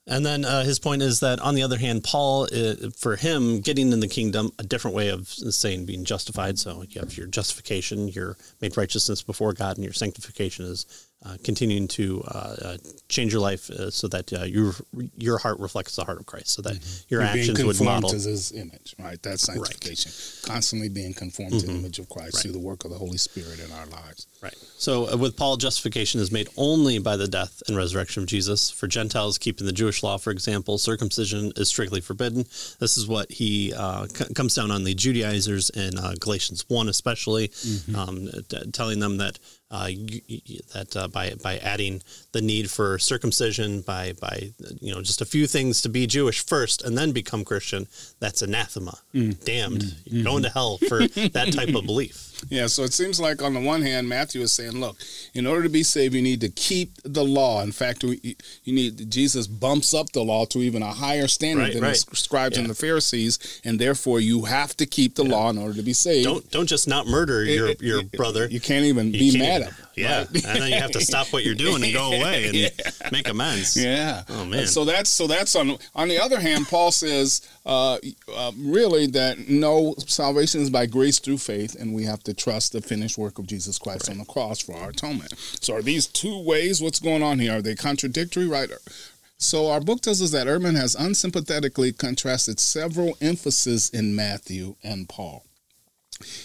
And 0.08 0.24
then 0.24 0.46
uh, 0.46 0.64
his 0.64 0.78
point 0.78 1.02
is 1.02 1.22
that, 1.22 1.40
on 1.40 1.56
the 1.56 1.64
other 1.64 1.80
hand, 1.80 2.04
Paul, 2.04 2.44
uh, 2.44 2.92
for 2.96 3.16
him, 3.16 3.62
getting 3.62 3.92
in 3.92 4.00
the 4.00 4.08
kingdom, 4.08 4.52
a 4.60 4.64
different 4.64 4.96
way 4.96 5.10
of 5.10 5.28
saying 5.28 5.86
being 5.86 6.06
justified. 6.06 6.60
So 6.60 6.84
you 6.88 7.02
have 7.02 7.18
your 7.18 7.26
justification, 7.26 8.10
your 8.10 8.38
made 8.62 8.78
righteousness 8.78 9.24
before 9.24 9.54
God, 9.54 9.78
and 9.78 9.84
your 9.84 9.94
sanctification 9.94 10.66
is 10.66 11.05
uh, 11.26 11.38
continuing 11.44 11.88
to 11.88 12.24
uh, 12.28 12.56
uh, 12.62 12.78
change 13.10 13.34
your 13.34 13.42
life 13.42 13.70
uh, 13.72 13.90
so 13.90 14.08
that 14.08 14.32
uh, 14.34 14.44
your 14.44 14.74
your 15.18 15.38
heart 15.40 15.60
reflects 15.60 15.96
the 15.96 16.04
heart 16.06 16.20
of 16.20 16.26
Christ, 16.26 16.50
so 16.50 16.62
that 16.62 16.78
your 17.10 17.22
You're 17.22 17.30
actions 17.30 17.64
would 17.64 17.82
model. 17.82 18.10
to 18.10 18.16
His 18.16 18.52
image, 18.52 18.96
right? 19.00 19.22
That's 19.24 19.44
sanctification. 19.44 20.12
Constantly 20.46 20.90
being 20.90 21.14
conformed 21.14 21.60
to 21.60 21.66
the 21.66 21.74
image 21.74 22.00
of 22.00 22.08
Christ 22.10 22.42
through 22.42 22.52
the 22.52 22.60
work 22.60 22.86
of 22.86 22.92
the 22.92 22.98
Holy 22.98 23.18
Spirit 23.18 23.60
in 23.60 23.72
our 23.72 23.86
lives. 23.88 24.28
Right. 24.42 24.56
So 24.78 25.18
with 25.18 25.36
Paul, 25.36 25.58
justification 25.58 26.22
is 26.22 26.32
made 26.32 26.48
only 26.58 27.00
by 27.00 27.18
the 27.18 27.28
death 27.28 27.64
and 27.68 27.76
resurrection 27.76 28.22
of 28.24 28.30
Jesus. 28.30 28.70
For 28.70 28.88
Gentiles, 28.88 29.38
keeping 29.40 29.66
the 29.66 29.74
Jewish 29.74 30.04
law, 30.04 30.18
for 30.18 30.30
example, 30.32 30.78
circumcision 30.78 31.52
is 31.56 31.70
strictly 31.70 32.02
forbidden. 32.02 32.44
This 32.80 32.98
is 32.98 33.08
what 33.08 33.32
he 33.32 33.74
uh, 33.74 34.06
c- 34.08 34.34
comes 34.36 34.54
down 34.54 34.70
on 34.70 34.84
the 34.84 34.94
Judaizers 34.94 35.72
in 35.72 35.98
uh, 35.98 36.14
Galatians 36.20 36.66
one, 36.70 36.90
especially, 36.90 37.52
um, 37.96 38.30
t- 38.50 38.72
telling 38.72 39.00
them 39.00 39.18
that 39.18 39.40
uh, 39.72 39.88
that 40.74 40.94
uh, 40.96 41.08
by 41.08 41.34
by 41.42 41.58
adding 41.58 42.02
the 42.34 42.42
need 42.42 42.70
for 42.70 43.00
circumcision, 43.00 43.82
by 43.82 44.14
by 44.14 44.52
you 44.80 44.94
know 44.94 45.02
just 45.02 45.22
a 45.22 45.26
few 45.26 45.48
things 45.48 45.82
to 45.82 45.90
be 45.90 46.06
Jewish 46.08 46.46
first 46.46 46.84
and 46.84 46.98
then 46.98 47.12
become 47.12 47.44
Christian, 47.44 47.88
that's 48.20 48.42
anathema, 48.42 49.00
damned, 49.44 49.96
You're 50.06 50.24
going 50.24 50.44
to 50.44 50.50
hell 50.50 50.78
for 50.78 51.00
that 51.08 51.52
type 51.54 51.74
of 51.76 51.86
belief. 51.86 52.35
Yeah, 52.50 52.68
so 52.68 52.84
it 52.84 52.94
seems 52.94 53.20
like 53.20 53.42
on 53.42 53.54
the 53.54 53.60
one 53.60 53.82
hand, 53.82 54.08
Matthew 54.10 54.42
is 54.42 54.54
saying, 54.54 54.80
look, 54.80 54.98
in 55.34 55.46
order 55.48 55.64
to 55.64 55.70
be 55.70 55.84
saved, 55.84 56.14
you 56.14 56.22
need 56.22 56.42
to 56.42 56.50
keep 56.50 56.92
the 57.04 57.24
law. 57.24 57.62
In 57.62 57.72
fact, 57.72 58.04
we- 58.04 58.36
you 58.64 58.74
need 58.74 59.10
Jesus 59.10 59.48
bumps 59.48 59.94
up 59.94 60.12
the 60.12 60.24
law 60.24 60.46
to 60.46 60.60
even 60.60 60.82
a 60.84 60.94
higher 60.94 61.28
standard 61.28 61.62
Right, 61.64 61.74
than 61.74 61.84
right. 61.84 62.06
the 62.10 62.16
scribes 62.16 62.58
and 62.58 62.70
the 62.70 62.76
Pharisees, 62.76 63.40
and 63.64 63.80
therefore 63.80 64.20
you 64.20 64.46
have 64.46 64.76
to 64.78 64.86
keep 64.86 65.16
the 65.16 65.24
law 65.24 65.50
in 65.50 65.58
order 65.58 65.74
to 65.76 65.84
be 65.84 65.94
saved. 65.94 66.26
Don't 66.26 66.50
don't 66.52 66.68
just 66.68 66.88
not 66.88 67.08
murder 67.08 67.44
your 67.44 67.68
It- 67.68 67.82
it- 67.82 67.86
your 67.86 68.00
it- 68.00 68.12
brother. 68.12 68.48
You 68.50 68.60
can't 68.60 68.86
even 68.86 69.08
You 69.14 69.20
be 69.20 69.32
can't 69.32 69.44
mad 69.44 69.62
of 69.64 69.78
them. 69.78 69.85
Yeah, 69.96 70.20
right? 70.20 70.28
and 70.46 70.62
then 70.62 70.70
you 70.72 70.76
have 70.80 70.92
to 70.92 71.02
stop 71.02 71.32
what 71.32 71.44
you're 71.44 71.56
doing 71.56 71.84
and 71.84 71.94
go 71.94 72.08
away 72.20 72.46
and 72.48 72.56
Yeah. 72.56 72.70
make 73.12 73.28
amends. 73.30 73.76
Yeah. 73.78 74.24
Oh, 74.30 74.46
man. 74.46 74.68
So 74.68 74.86
that's 74.86 75.10
so 75.10 75.28
that's 75.28 75.56
on. 75.56 75.78
On 75.96 76.08
the 76.08 76.20
other 76.20 76.40
hand, 76.40 76.68
Paul 76.68 76.92
says 76.92 77.42
uh, 77.66 77.98
uh, 78.36 78.52
really 78.58 79.08
that 79.08 79.48
no 79.50 79.96
salvation 80.08 80.62
is 80.62 80.70
by 80.70 80.86
grace 80.86 81.20
through 81.20 81.38
faith, 81.38 81.76
and 81.76 81.94
we 81.94 82.04
have 82.04 82.24
to 82.24 82.34
trust 82.34 82.74
the 82.74 82.82
finished 82.82 83.18
work 83.18 83.40
of 83.40 83.48
Jesus 83.48 83.78
Christ 83.78 84.10
on 84.10 84.18
the 84.18 84.26
cross 84.26 84.60
for 84.60 84.76
our 84.76 84.90
atonement. 84.90 85.34
So 85.62 85.76
are 85.76 85.82
these 85.82 86.08
two 86.08 86.44
ways? 86.44 86.82
What's 86.82 87.00
going 87.00 87.24
on 87.24 87.40
here? 87.40 87.58
Are 87.58 87.62
they 87.62 87.76
contradictory? 87.76 88.48
Right. 88.48 88.70
So 89.38 89.70
our 89.70 89.82
book 89.82 90.02
tells 90.02 90.22
us 90.22 90.32
that 90.32 90.48
Ehrman 90.48 90.78
has 90.78 90.96
unsympathetically 90.96 91.92
contrasted 91.92 92.60
several 92.60 93.18
emphases 93.20 93.90
in 93.90 94.16
Matthew 94.16 94.76
and 94.84 95.10
Paul. 95.10 95.46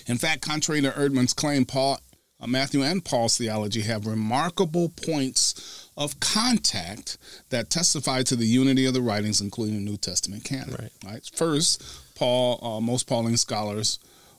In 0.09 0.19
fact, 0.19 0.43
contrary 0.43 0.81
to 0.83 0.91
Ehrman's 0.91 1.33
claim, 1.33 1.65
Paul, 1.65 2.01
uh, 2.41 2.47
Matthew 2.47 2.83
and 2.83 3.05
Paul's 3.05 3.37
theology 3.37 3.83
have 3.83 4.07
remarkable 4.07 4.89
points 4.89 5.89
of 5.97 6.19
contact 6.21 7.19
that 7.51 7.71
testify 7.71 8.23
to 8.23 8.37
the 8.37 8.47
unity 8.47 8.87
of 8.87 8.95
the 8.95 9.03
writings, 9.03 9.41
including 9.41 9.75
the 9.75 9.91
New 9.91 9.97
Testament 9.97 10.45
canon. 10.45 10.91
Right. 11.05 11.23
First, 11.35 11.83
Paul, 12.15 12.59
uh, 12.63 12.81
most 12.81 13.07
Pauline 13.07 13.37
scholars, 13.37 13.99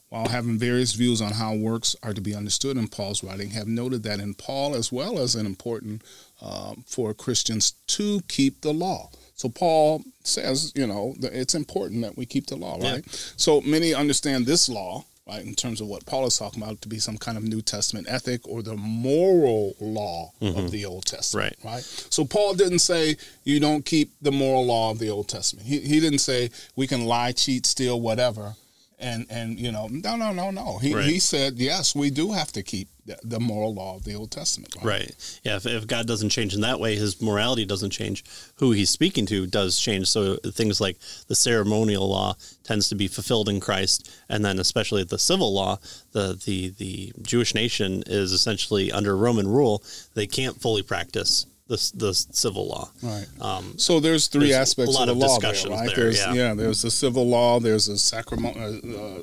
while 0.10 0.27
having 0.27 0.58
various 0.58 0.93
views 0.93 1.22
on 1.22 1.31
how 1.31 1.55
works 1.55 1.96
are 2.03 2.13
to 2.13 2.22
be 2.22 2.36
understood 2.36 2.75
in 2.77 2.88
Paul's 2.88 3.24
writing, 3.24 3.51
have 3.51 3.67
noted 3.67 4.03
that 4.03 4.20
in 4.20 4.34
Paul, 4.34 4.75
as 4.75 4.91
well 4.91 5.20
as 5.20 5.36
an 5.36 5.46
important 5.46 6.01
uh, 6.41 6.74
for 6.86 7.13
Christians 7.13 7.74
to 7.88 8.20
keep 8.27 8.62
the 8.62 8.74
law. 8.74 9.10
So 9.36 9.48
Paul 9.50 10.03
says, 10.24 10.74
you 10.75 10.86
know, 10.86 11.15
that 11.20 11.34
it's 11.34 11.55
important 11.55 12.01
that 12.01 12.17
we 12.17 12.25
keep 12.25 12.48
the 12.48 12.55
law, 12.58 12.77
Yeah. 12.79 12.91
right? 12.93 13.34
So 13.38 13.62
many 13.62 13.93
understand 13.93 14.46
this 14.46 14.67
law, 14.67 15.05
right, 15.31 15.45
in 15.45 15.55
terms 15.55 15.81
of 15.81 15.88
what 15.88 16.05
Paul 16.05 16.25
is 16.27 16.38
talking 16.38 16.61
about, 16.61 16.81
to 16.81 16.89
be 16.89 17.00
some 17.00 17.17
kind 17.17 17.38
of 17.38 17.43
New 17.43 17.61
Testament 17.61 18.07
ethic 18.09 18.47
or 18.47 18.61
the 18.61 18.75
moral 18.75 19.75
law 19.79 20.31
of 20.41 20.47
mm-hmm. 20.55 20.67
the 20.69 20.85
Old 20.85 21.05
Testament, 21.05 21.55
Right. 21.63 21.73
right? 21.73 21.83
So 21.83 22.25
Paul 22.25 22.53
didn't 22.53 22.79
say 22.79 23.17
you 23.43 23.59
don't 23.59 23.85
keep 23.85 24.11
the 24.21 24.31
moral 24.31 24.65
law 24.65 24.91
of 24.91 25.00
the 25.00 25.09
Old 25.09 25.27
Testament. 25.29 25.65
He, 25.67 25.79
he 25.79 26.00
didn't 26.00 26.19
say 26.19 26.50
we 26.75 26.88
can 26.88 27.05
lie, 27.05 27.31
cheat, 27.31 27.65
steal, 27.65 28.00
whatever. 28.00 28.55
And, 29.03 29.25
and 29.31 29.59
you 29.59 29.71
know 29.71 29.88
no 29.89 30.15
no 30.15 30.31
no 30.31 30.51
no 30.51 30.77
he, 30.77 30.93
Right. 30.93 31.05
he 31.05 31.17
said 31.19 31.55
yes 31.55 31.95
we 31.95 32.11
do 32.11 32.33
have 32.33 32.51
to 32.51 32.61
keep 32.61 32.88
the, 33.05 33.17
the 33.24 33.39
moral 33.39 33.74
law 33.74 33.96
of 33.96 34.03
the 34.03 34.15
Old 34.15 34.31
Testament 34.31 34.75
Right. 34.84 35.13
Yeah. 35.43 35.55
If, 35.58 35.65
if 35.65 35.88
God 35.88 36.08
doesn't 36.08 36.29
change 36.29 36.53
in 36.53 36.62
that 36.62 36.79
way, 36.79 36.96
his 36.96 37.22
morality 37.22 37.65
doesn't 37.65 37.89
change. 37.89 38.24
Who 38.55 38.72
he's 38.72 38.89
speaking 38.89 39.25
to 39.27 39.48
does 39.48 39.79
change. 39.79 40.08
So 40.08 40.36
things 40.38 40.79
like 40.79 40.98
the 41.27 41.36
ceremonial 41.36 42.08
law 42.08 42.36
tends 42.63 42.89
to 42.89 42.96
be 42.96 43.08
fulfilled 43.08 43.50
in 43.50 43.60
Christ, 43.60 44.12
and 44.29 44.46
then 44.46 44.60
especially 44.60 45.03
the 45.03 45.20
civil 45.20 45.53
law, 45.53 45.79
the 46.12 46.39
the 46.46 46.70
the 46.77 47.13
Jewish 47.22 47.53
nation 47.55 48.03
is 48.05 48.31
essentially 48.31 48.91
under 48.91 49.15
Roman 49.17 49.48
rule. 49.48 49.84
They 50.13 50.27
can't 50.27 50.62
fully 50.62 50.84
practice 50.84 51.46
the 51.67 51.91
the 51.96 52.13
civil 52.13 52.67
law. 52.67 52.91
Right. 53.01 53.27
Um, 53.39 53.77
So 53.77 54.00
there's 54.00 54.27
three 54.27 54.48
There's 54.48 54.55
a 54.55 54.60
aspects 54.60 54.93
lot 54.93 55.10
of 55.10 55.17
the 55.17 55.25
of 55.25 55.31
law 55.31 55.39
there, 55.39 55.72
right? 55.72 55.88
there, 55.88 55.96
there's 55.96 56.20
yeah. 56.36 56.53
there's 56.53 56.81
the 56.81 56.91
civil 56.91 57.27
law, 57.27 57.60
there's 57.60 57.88
a 57.88 57.98
sacrament, 57.98 58.58
uh, 58.58 58.98
uh, 58.98 59.22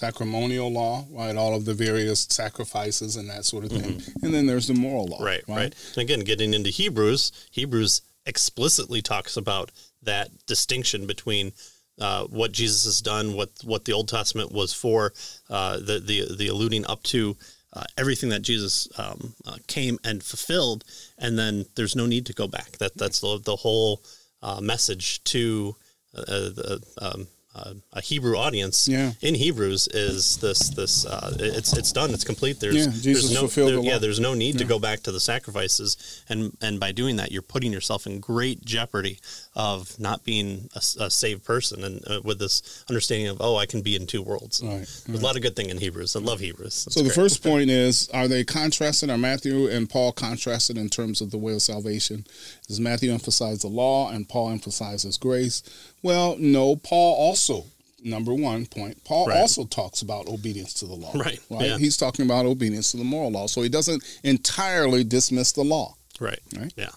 sacramonial 0.00 0.72
law, 0.72 1.06
right? 1.10 1.36
All 1.36 1.54
of 1.54 1.64
the 1.64 1.74
various 1.74 2.26
sacrifices 2.30 3.16
and 3.16 3.28
that 3.30 3.44
sort 3.44 3.64
of 3.64 3.70
thing, 3.70 4.02
and 4.22 4.34
then 4.34 4.46
there's 4.46 4.66
the 4.66 4.74
moral 4.74 5.06
law, 5.06 5.16
Mm-hmm. 5.16 5.24
Right, 5.24 5.44
right. 5.48 5.74
And 5.94 6.02
again, 6.02 6.20
getting 6.20 6.52
into 6.54 6.70
Hebrews, 6.70 7.32
Hebrews 7.50 8.02
explicitly 8.26 9.00
talks 9.02 9.36
about 9.36 9.72
that 10.02 10.30
distinction 10.46 11.06
between 11.06 11.52
uh, 12.00 12.24
what 12.24 12.52
Jesus 12.52 12.84
has 12.84 13.00
done, 13.00 13.34
what 13.34 13.50
what 13.64 13.84
the 13.84 13.92
Old 13.92 14.08
Testament 14.08 14.52
was 14.52 14.74
for, 14.74 15.12
uh, 15.48 15.78
the 15.78 15.98
the 15.98 16.36
the 16.36 16.48
alluding 16.48 16.86
up 16.86 17.02
to 17.04 17.36
uh, 17.72 17.84
everything 17.96 18.30
that 18.30 18.42
Jesus 18.42 18.88
um, 18.98 19.34
uh, 19.46 19.56
came 19.66 19.98
and 20.04 20.22
fulfilled, 20.22 20.84
and 21.18 21.38
then 21.38 21.64
there's 21.74 21.96
no 21.96 22.06
need 22.06 22.26
to 22.26 22.32
go 22.32 22.46
back. 22.46 22.72
That 22.78 22.96
that's 22.96 23.20
the, 23.20 23.40
the 23.42 23.56
whole 23.56 24.02
uh, 24.42 24.60
message 24.60 25.22
to 25.24 25.76
uh, 26.14 26.24
the 26.26 26.82
um, 27.00 27.26
uh, 27.56 27.72
a 27.94 28.00
Hebrew 28.02 28.36
audience 28.36 28.86
Yeah. 28.86 29.12
in 29.22 29.34
Hebrews 29.34 29.88
is 29.88 30.36
this 30.44 30.68
this 30.68 31.06
uh, 31.06 31.34
it's 31.40 31.72
it's 31.76 31.90
done 31.92 32.10
it's 32.14 32.24
complete 32.32 32.60
there's 32.60 32.76
Yeah, 32.76 32.92
Jesus 32.92 33.04
there's 33.04 33.32
no 33.34 33.40
fulfilled 33.48 33.68
there- 33.70 33.76
the 33.80 33.82
yeah 33.90 33.98
there's 33.98 34.20
no 34.20 34.34
need 34.34 34.58
to 34.58 34.64
go 34.64 34.78
back 34.78 35.00
to 35.04 35.12
the 35.12 35.20
sacrifices 35.20 35.96
and 36.28 36.40
and 36.60 36.78
by 36.78 36.92
doing 36.92 37.16
that 37.16 37.32
you're 37.32 37.42
putting 37.54 37.72
yourself 37.72 38.06
in 38.06 38.20
great 38.20 38.64
jeopardy 38.64 39.18
of 39.54 39.98
not 39.98 40.24
being 40.24 40.68
a 41.00 41.10
saved 41.10 41.44
person 41.44 41.82
and 41.84 41.96
uh, 42.08 42.20
with 42.22 42.38
this 42.38 42.84
understanding 42.90 43.28
of 43.28 43.38
oh 43.40 43.56
I 43.56 43.66
can 43.66 43.80
be 43.82 43.96
in 43.96 44.06
two 44.06 44.22
worlds 44.22 44.60
Right, 44.62 44.86
there's 45.06 45.22
a 45.22 45.24
lot 45.24 45.36
of 45.36 45.42
good 45.42 45.56
thing 45.56 45.70
in 45.70 45.78
Hebrews 45.78 46.14
I 46.16 46.20
love 46.20 46.40
Hebrews 46.40 46.84
That's 46.84 46.94
So 46.94 47.00
the 47.00 47.08
great. 47.08 47.14
first 47.14 47.42
point 47.42 47.70
is: 47.70 48.08
Are 48.12 48.28
they 48.28 48.44
contrasted? 48.44 49.08
Are 49.10 49.18
Matthew 49.18 49.68
and 49.68 49.88
Paul 49.88 50.12
contrasted 50.12 50.76
in 50.76 50.88
terms 50.88 51.20
of 51.20 51.30
the 51.30 51.38
way 51.38 51.54
of 51.54 51.62
salvation? 51.62 52.26
Does 52.68 52.80
Matthew 52.80 53.10
emphasize 53.12 53.60
the 53.60 53.68
law 53.68 54.10
and 54.10 54.28
Paul 54.28 54.50
emphasizes 54.50 55.16
grace? 55.16 55.62
Well, 56.06 56.36
no. 56.38 56.76
Paul 56.76 57.14
also, 57.16 57.64
number 58.02 58.32
one 58.32 58.66
point, 58.66 59.02
Paul 59.04 59.26
Right. 59.26 59.38
also 59.40 59.64
talks 59.64 60.02
about 60.02 60.28
obedience 60.28 60.72
to 60.74 60.86
the 60.86 60.94
law. 60.94 61.12
Right, 61.14 61.40
Right. 61.50 61.68
yeah. 61.68 61.78
He's 61.78 61.96
talking 61.96 62.24
about 62.24 62.46
obedience 62.46 62.90
to 62.92 62.96
the 62.96 63.04
moral 63.04 63.30
law, 63.32 63.46
so 63.48 63.62
he 63.62 63.68
doesn't 63.68 64.02
entirely 64.22 65.02
dismiss 65.04 65.50
the 65.52 65.64
law. 65.64 65.96
Right. 66.20 66.40
Right. 66.56 66.72
Yeah. 66.76 66.90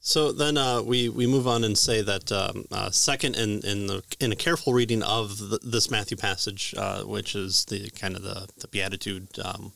So 0.00 0.32
then 0.32 0.56
uh, 0.56 0.80
we 0.82 1.08
we 1.10 1.26
move 1.26 1.46
on 1.46 1.62
and 1.62 1.76
say 1.76 2.00
that 2.02 2.32
um, 2.32 2.64
uh, 2.72 2.90
second 2.90 3.36
in 3.36 3.60
in 3.72 3.86
the 3.86 4.02
in 4.18 4.32
a 4.32 4.36
careful 4.36 4.72
reading 4.72 5.02
of 5.02 5.36
the, 5.50 5.58
this 5.62 5.90
Matthew 5.90 6.16
passage, 6.16 6.74
uh, 6.76 7.02
which 7.02 7.34
is 7.34 7.66
the 7.66 7.90
kind 7.90 8.16
of 8.16 8.22
the 8.22 8.48
the 8.62 8.68
beatitude 8.68 9.28
um, 9.44 9.72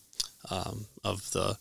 um, 0.50 0.86
of 1.04 1.30
the. 1.32 1.56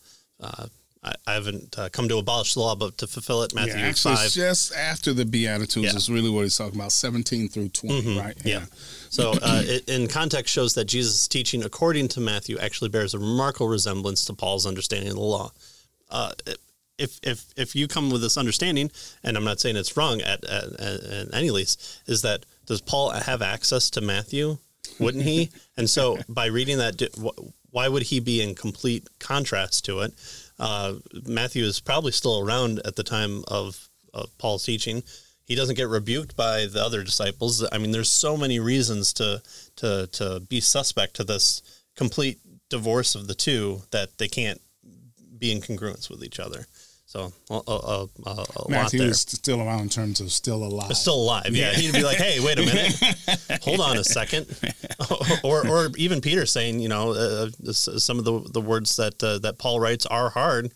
I, 1.03 1.13
I 1.27 1.33
haven't 1.33 1.77
uh, 1.77 1.89
come 1.89 2.07
to 2.09 2.17
abolish 2.17 2.53
the 2.53 2.61
law, 2.61 2.75
but 2.75 2.97
to 2.99 3.07
fulfill 3.07 3.43
it. 3.43 3.53
Matthew 3.53 3.73
yeah, 3.75 3.87
actually, 3.87 4.15
five. 4.15 4.25
it's 4.25 4.33
just 4.35 4.73
after 4.75 5.13
the 5.13 5.25
Beatitudes 5.25 5.91
Yeah. 5.91 5.95
is 5.95 6.09
really 6.09 6.29
what 6.29 6.43
he's 6.43 6.57
talking 6.57 6.79
about, 6.79 6.91
seventeen 6.91 7.49
through 7.49 7.69
20 7.69 8.17
right? 8.17 8.37
Yeah. 8.43 8.65
So, 9.09 9.31
uh, 9.41 9.61
it, 9.65 9.87
in 9.89 10.07
context, 10.07 10.53
shows 10.53 10.73
that 10.75 10.85
Jesus' 10.85 11.27
teaching, 11.27 11.63
according 11.63 12.07
to 12.09 12.19
Matthew, 12.19 12.57
actually 12.57 12.89
bears 12.89 13.13
a 13.13 13.19
remarkable 13.19 13.67
resemblance 13.67 14.25
to 14.25 14.33
Paul's 14.33 14.65
understanding 14.65 15.09
of 15.09 15.15
the 15.15 15.21
law. 15.21 15.51
Uh, 16.09 16.31
if 16.97 17.19
if 17.23 17.45
if 17.57 17.75
you 17.75 17.87
come 17.87 18.09
with 18.09 18.21
this 18.21 18.37
understanding, 18.37 18.91
and 19.23 19.35
I'm 19.35 19.43
not 19.43 19.59
saying 19.59 19.75
it's 19.75 19.97
wrong 19.97 20.21
at 20.21 20.43
at, 20.45 20.63
at, 20.79 21.03
at 21.03 21.33
any 21.33 21.51
least, 21.51 22.01
is 22.07 22.21
that 22.21 22.45
does 22.65 22.81
Paul 22.81 23.11
have 23.11 23.41
access 23.41 23.89
to 23.91 24.01
Matthew? 24.01 24.57
Wouldn't 24.99 25.23
he? 25.23 25.49
and 25.77 25.89
so, 25.89 26.19
by 26.29 26.45
reading 26.45 26.77
that, 26.77 27.01
why 27.71 27.87
would 27.87 28.03
he 28.03 28.19
be 28.19 28.41
in 28.41 28.55
complete 28.55 29.07
contrast 29.19 29.85
to 29.85 29.99
it? 30.01 30.13
Uh, 30.59 30.95
Matthew 31.25 31.63
is 31.63 31.79
probably 31.79 32.11
still 32.11 32.39
around 32.39 32.81
at 32.85 32.95
the 32.95 33.03
time 33.03 33.43
of, 33.47 33.89
of 34.13 34.35
Paul's 34.37 34.65
teaching. 34.65 35.03
He 35.45 35.55
doesn't 35.55 35.75
get 35.75 35.89
rebuked 35.89 36.35
by 36.35 36.67
the 36.67 36.83
other 36.83 37.03
disciples. 37.03 37.65
I 37.71 37.77
mean, 37.77 37.91
there's 37.91 38.11
so 38.11 38.37
many 38.37 38.59
reasons 38.59 39.11
to 39.13 39.41
to 39.77 40.07
to 40.13 40.39
be 40.39 40.61
suspect 40.61 41.15
to 41.15 41.23
this 41.23 41.61
complete 41.97 42.39
divorce 42.69 43.13
of 43.13 43.27
the 43.27 43.35
two 43.35 43.81
that 43.91 44.17
they 44.17 44.27
can't 44.27 44.61
be 45.37 45.51
in 45.51 45.59
congruence 45.59 46.09
with 46.09 46.23
each 46.23 46.39
other. 46.39 46.65
So 47.13 47.31
a, 47.51 47.53
a, 47.53 47.67
a, 47.67 48.07
a 48.25 48.31
lot 48.31 48.69
Matthew 48.69 49.01
there. 49.01 49.09
is 49.09 49.21
still 49.21 49.61
around 49.61 49.81
in 49.81 49.89
terms 49.89 50.19
of 50.19 50.31
still 50.31 50.63
alive. 50.63 50.97
Still 50.97 51.13
alive, 51.13 51.49
yeah. 51.51 51.71
He'd 51.71 51.93
be 51.93 52.01
like, 52.01 52.17
"Hey, 52.17 52.39
wait 52.39 52.57
a 52.57 52.65
minute, 52.65 53.61
hold 53.61 53.81
on 53.81 53.97
a 53.97 54.03
second. 54.03 54.47
or, 55.43 55.67
or 55.67 55.89
even 55.95 56.21
Peter 56.21 56.47
saying, 56.47 56.79
you 56.79 56.89
know, 56.89 57.11
uh, 57.11 57.49
some 57.71 58.17
of 58.17 58.25
the 58.25 58.39
the 58.49 58.61
words 58.61 58.95
that 58.95 59.23
uh, 59.23 59.37
that 59.39 59.59
Paul 59.59 59.79
writes 59.79 60.07
are 60.07 60.31
hard, 60.31 60.73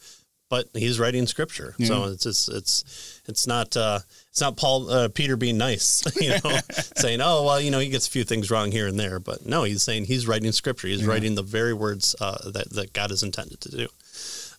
but 0.47 0.67
he's 0.75 0.99
writing 0.99 1.25
scripture, 1.25 1.73
so 1.83 2.03
it's 2.03 2.27
it's 2.27 2.47
it's 2.49 3.21
it's 3.27 3.47
not 3.47 3.75
uh, 3.75 3.97
it's 4.29 4.39
not 4.39 4.57
Paul 4.57 4.91
uh, 4.91 5.09
Peter 5.09 5.37
being 5.37 5.57
nice, 5.57 6.03
you 6.21 6.29
know, 6.29 6.59
saying, 6.97 7.19
oh 7.19 7.45
well, 7.45 7.59
you 7.59 7.71
know, 7.71 7.79
he 7.79 7.89
gets 7.89 8.07
a 8.07 8.11
few 8.11 8.23
things 8.23 8.51
wrong 8.51 8.71
here 8.71 8.85
and 8.85 8.99
there, 8.99 9.19
but 9.19 9.43
no, 9.47 9.63
he's 9.63 9.81
saying 9.81 10.05
he's 10.05 10.27
writing 10.27 10.51
scripture. 10.51 10.87
He's 10.87 11.03
writing 11.03 11.33
the 11.33 11.41
very 11.41 11.73
words 11.73 12.15
uh, 12.21 12.51
that 12.51 12.69
that 12.73 12.93
God 12.93 13.09
is 13.09 13.23
intended 13.23 13.59
to 13.61 13.71
do. 13.71 13.87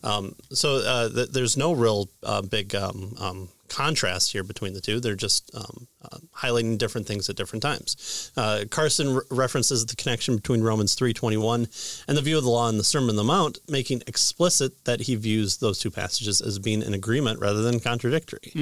Um, 0.03 0.35
so 0.51 0.77
uh, 0.77 1.09
th- 1.09 1.31
there's 1.31 1.57
no 1.57 1.73
real 1.73 2.09
uh, 2.23 2.43
big 2.43 2.75
um, 2.75 3.15
um, 3.19 3.49
contrast 3.69 4.33
here 4.33 4.43
between 4.45 4.73
the 4.75 4.81
two. 4.81 5.01
They're 5.01 5.15
just 5.15 5.51
um, 5.55 5.89
uh, 6.03 6.19
highlighting 6.37 6.79
different 6.79 7.07
things 7.07 7.29
at 7.29 7.37
different 7.37 7.63
times. 7.63 8.33
Uh, 8.37 8.65
Carson 8.71 9.15
re- 9.17 9.23
references 9.31 9.85
the 9.87 9.97
connection 9.97 10.37
between 10.37 10.63
Romans 10.63 10.95
3:21 10.97 11.69
and 12.09 12.17
the 12.17 12.23
view 12.23 12.39
of 12.39 12.45
the 12.45 12.51
law 12.51 12.69
in 12.69 12.79
the 12.79 12.85
Sermon 12.85 13.11
on 13.11 13.17
the 13.17 13.25
Mount, 13.25 13.59
making 13.69 14.03
explicit 14.07 14.85
that 14.85 15.03
he 15.03 15.15
views 15.15 15.59
those 15.59 15.79
two 15.79 15.91
passages 15.91 16.41
as 16.41 16.59
being 16.59 16.83
in 16.83 16.95
agreement 16.95 17.41
rather 17.41 17.63
than 17.63 17.81
contradictory. 17.81 18.53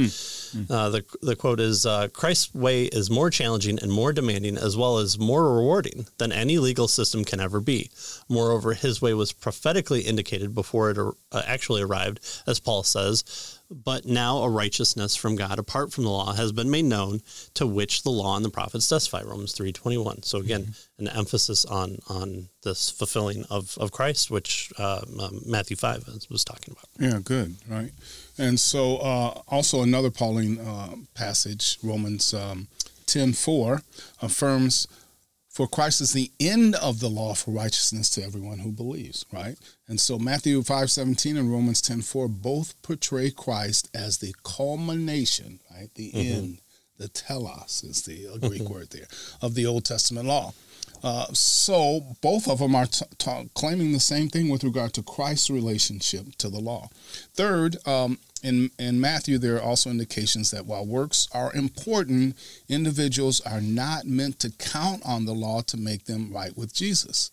Uh, 0.70 0.88
the 0.90 1.04
the 1.22 1.36
quote 1.36 1.60
is 1.60 1.84
uh, 1.86 2.08
Christ's 2.12 2.54
way 2.54 2.84
is 2.84 3.10
more 3.10 3.30
challenging 3.30 3.78
and 3.80 3.92
more 3.92 4.12
demanding, 4.12 4.56
as 4.56 4.76
well 4.76 4.98
as 4.98 5.18
more 5.18 5.54
rewarding 5.54 6.06
than 6.18 6.32
any 6.32 6.58
legal 6.58 6.88
system 6.88 7.24
can 7.24 7.40
ever 7.40 7.60
be. 7.60 7.90
Moreover, 8.28 8.74
his 8.74 9.02
way 9.02 9.14
was 9.14 9.32
prophetically 9.32 10.00
indicated 10.02 10.54
before 10.54 10.90
it 10.90 10.98
uh, 10.98 11.42
actually 11.46 11.82
arrived, 11.82 12.20
as 12.46 12.60
Paul 12.60 12.82
says. 12.82 13.55
But 13.70 14.04
now 14.06 14.38
a 14.38 14.48
righteousness 14.48 15.16
from 15.16 15.36
God 15.36 15.58
apart 15.58 15.92
from 15.92 16.04
the 16.04 16.10
law 16.10 16.32
has 16.34 16.52
been 16.52 16.70
made 16.70 16.84
known, 16.84 17.20
to 17.54 17.66
which 17.66 18.02
the 18.02 18.10
law 18.10 18.36
and 18.36 18.44
the 18.44 18.50
prophets 18.50 18.88
testify. 18.88 19.22
Romans 19.22 19.52
three 19.52 19.72
twenty 19.72 19.98
one. 19.98 20.22
So 20.22 20.38
again, 20.38 20.64
mm-hmm. 20.64 21.06
an 21.06 21.16
emphasis 21.16 21.64
on 21.64 21.98
on 22.08 22.48
this 22.62 22.90
fulfilling 22.90 23.44
of, 23.50 23.76
of 23.78 23.92
Christ, 23.92 24.30
which 24.30 24.72
uh, 24.78 25.02
um, 25.20 25.40
Matthew 25.46 25.76
five 25.76 26.08
was 26.30 26.44
talking 26.44 26.74
about. 26.74 27.12
Yeah, 27.12 27.20
good, 27.22 27.56
right. 27.68 27.92
And 28.38 28.60
so 28.60 28.98
uh, 28.98 29.40
also 29.48 29.82
another 29.82 30.10
Pauline 30.10 30.58
uh, 30.58 30.96
passage, 31.14 31.78
Romans 31.82 32.34
um, 32.34 32.68
ten 33.06 33.32
four, 33.32 33.82
affirms 34.20 34.86
for 35.56 35.66
Christ 35.66 36.02
is 36.02 36.12
the 36.12 36.30
end 36.38 36.74
of 36.74 37.00
the 37.00 37.08
law 37.08 37.32
for 37.32 37.50
righteousness 37.50 38.10
to 38.10 38.22
everyone 38.22 38.58
who 38.58 38.70
believes, 38.70 39.24
right? 39.32 39.56
And 39.88 39.98
so 39.98 40.18
Matthew 40.18 40.60
5:17 40.60 41.38
and 41.38 41.50
Romans 41.50 41.80
10:4 41.80 42.28
both 42.28 42.74
portray 42.82 43.30
Christ 43.30 43.88
as 43.94 44.18
the 44.18 44.34
culmination, 44.44 45.60
right? 45.70 45.88
The 45.94 46.10
mm-hmm. 46.10 46.18
end, 46.18 46.58
the 46.98 47.08
telos 47.08 47.82
is 47.82 48.02
the 48.02 48.38
Greek 48.46 48.64
mm-hmm. 48.64 48.72
word 48.74 48.90
there, 48.90 49.08
of 49.40 49.54
the 49.54 49.64
Old 49.64 49.86
Testament 49.86 50.28
law. 50.28 50.52
Uh, 51.02 51.26
so 51.32 52.16
both 52.20 52.48
of 52.48 52.58
them 52.58 52.74
are 52.74 52.86
t- 52.86 53.04
t- 53.18 53.50
claiming 53.54 53.92
the 53.92 54.00
same 54.00 54.28
thing 54.28 54.48
with 54.48 54.64
regard 54.64 54.92
to 54.94 55.02
Christ's 55.02 55.50
relationship 55.50 56.34
to 56.38 56.48
the 56.48 56.58
law. 56.58 56.88
Third, 57.34 57.76
um, 57.86 58.18
in, 58.42 58.70
in 58.78 59.00
Matthew, 59.00 59.38
there 59.38 59.56
are 59.56 59.62
also 59.62 59.90
indications 59.90 60.50
that 60.50 60.66
while 60.66 60.86
works 60.86 61.28
are 61.32 61.54
important, 61.54 62.36
individuals 62.68 63.40
are 63.40 63.60
not 63.60 64.06
meant 64.06 64.38
to 64.40 64.50
count 64.50 65.02
on 65.04 65.24
the 65.24 65.34
law 65.34 65.62
to 65.62 65.76
make 65.76 66.04
them 66.04 66.32
right 66.32 66.56
with 66.56 66.74
Jesus. 66.74 67.30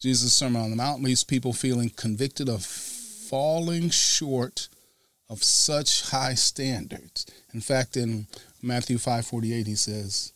Jesus' 0.00 0.36
Sermon 0.36 0.60
on 0.60 0.70
the 0.70 0.76
Mount 0.76 1.02
leaves 1.02 1.24
people 1.24 1.52
feeling 1.52 1.90
convicted 1.90 2.48
of 2.48 2.64
falling 2.64 3.88
short 3.90 4.68
of 5.30 5.42
such 5.42 6.10
high 6.10 6.34
standards. 6.34 7.26
In 7.54 7.60
fact, 7.60 7.96
in 7.96 8.26
Matthew 8.60 8.98
5:48, 8.98 9.66
he 9.66 9.74
says, 9.74 10.33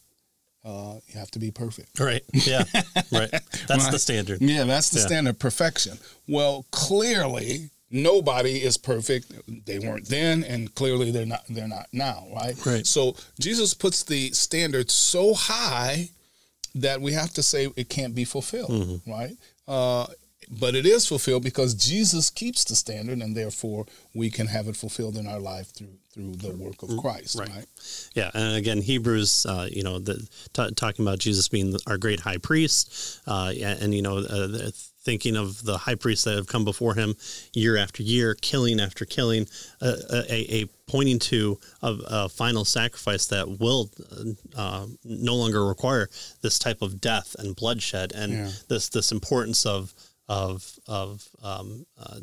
uh, 0.69 1.01
"You 1.07 1.19
have 1.19 1.31
to 1.33 1.39
be 1.39 1.51
perfect." 1.51 1.99
Right. 1.99 2.23
Yeah. 2.33 2.65
right. 3.13 3.31
That's 3.67 3.85
right? 3.85 3.93
the 3.93 3.99
standard. 3.99 4.41
Yeah, 4.43 4.65
that's 4.65 4.91
the 4.91 5.01
yeah. 5.01 5.07
standard. 5.07 5.39
Perfection. 5.39 5.99
Well, 6.27 6.67
clearly, 6.71 7.71
nobody 7.91 8.63
is 8.63 8.77
perfect. 8.77 9.33
They 9.67 9.79
weren't 9.79 10.09
then, 10.09 10.45
and 10.45 10.75
clearly 10.75 11.11
they're 11.11 11.27
not. 11.27 11.45
They're 11.49 11.69
not 11.69 11.87
now, 11.93 12.27
right? 12.35 12.55
Right. 12.67 12.87
So 12.87 13.17
Jesus 13.41 13.75
puts 13.75 14.05
the 14.05 14.31
standard 14.31 14.91
so 14.91 15.35
high 15.35 16.11
that 16.75 17.01
we 17.01 17.13
have 17.13 17.33
to 17.35 17.43
say 17.43 17.69
it 17.77 17.89
can't 17.89 18.15
be 18.15 18.25
fulfilled, 18.25 18.71
mm-hmm. 18.71 19.11
right? 19.11 19.37
Uh, 19.67 20.07
but 20.51 20.75
it 20.75 20.87
is 20.87 21.07
fulfilled 21.07 21.43
because 21.43 21.75
Jesus 21.75 22.31
keeps 22.31 22.65
the 22.65 22.75
standard, 22.75 23.19
and 23.19 23.37
therefore 23.37 23.87
we 24.15 24.31
can 24.31 24.47
have 24.47 24.69
it 24.69 24.77
fulfilled 24.77 25.17
in 25.17 25.27
our 25.27 25.41
life 25.41 25.75
through 25.75 25.99
through 26.19 26.35
the 26.37 26.57
work 26.57 26.83
of 26.83 26.97
Christ. 26.99 27.39
Right. 27.39 27.49
right? 27.49 27.67
Yeah, 28.15 28.31
and 28.35 28.57
again, 28.57 28.81
Hebrews, 28.81 29.47
uh, 29.49 29.69
you 29.71 29.83
know, 29.83 29.99
the, 29.99 30.27
t- 30.53 30.71
talking 30.75 31.05
about 31.05 31.19
Jesus 31.19 31.49
being 31.49 31.75
our 31.87 31.99
great 31.99 32.21
high 32.21 32.39
priest, 32.39 33.21
uh, 33.27 33.53
and, 33.61 33.83
and, 33.83 33.95
you 33.95 34.03
know, 34.03 34.19
uh, 34.19 34.71
thinking 35.03 35.37
of 35.37 35.65
the 35.65 35.79
high 35.79 35.95
priests 35.95 36.25
that 36.25 36.37
have 36.37 36.49
come 36.49 36.65
before 36.65 36.95
him 36.95 37.15
year 37.55 37.77
after 37.77 38.03
year, 38.03 38.35
killing 38.35 38.81
after 38.81 39.05
killing, 39.05 39.47
uh, 39.81 39.95
a, 40.29 40.63
a, 40.63 40.67
pointing 40.87 41.19
to 41.19 41.59
a, 41.83 41.97
a, 42.07 42.29
final 42.29 42.65
sacrifice 42.65 43.27
that 43.27 43.59
will 43.61 43.91
uh, 44.57 44.87
no 45.05 45.35
longer 45.35 45.65
require 45.65 46.09
this 46.43 46.59
type 46.59 46.83
of 46.83 47.01
death 47.01 47.37
and 47.39 47.55
bloodshed, 47.55 48.13
and 48.15 48.33
yeah. 48.33 48.51
this 48.69 48.89
this 48.89 49.13
importance 49.13 49.65
of 49.65 49.95
of 50.29 50.79
of 50.87 51.29
um, 51.43 51.87
uh, 51.99 52.19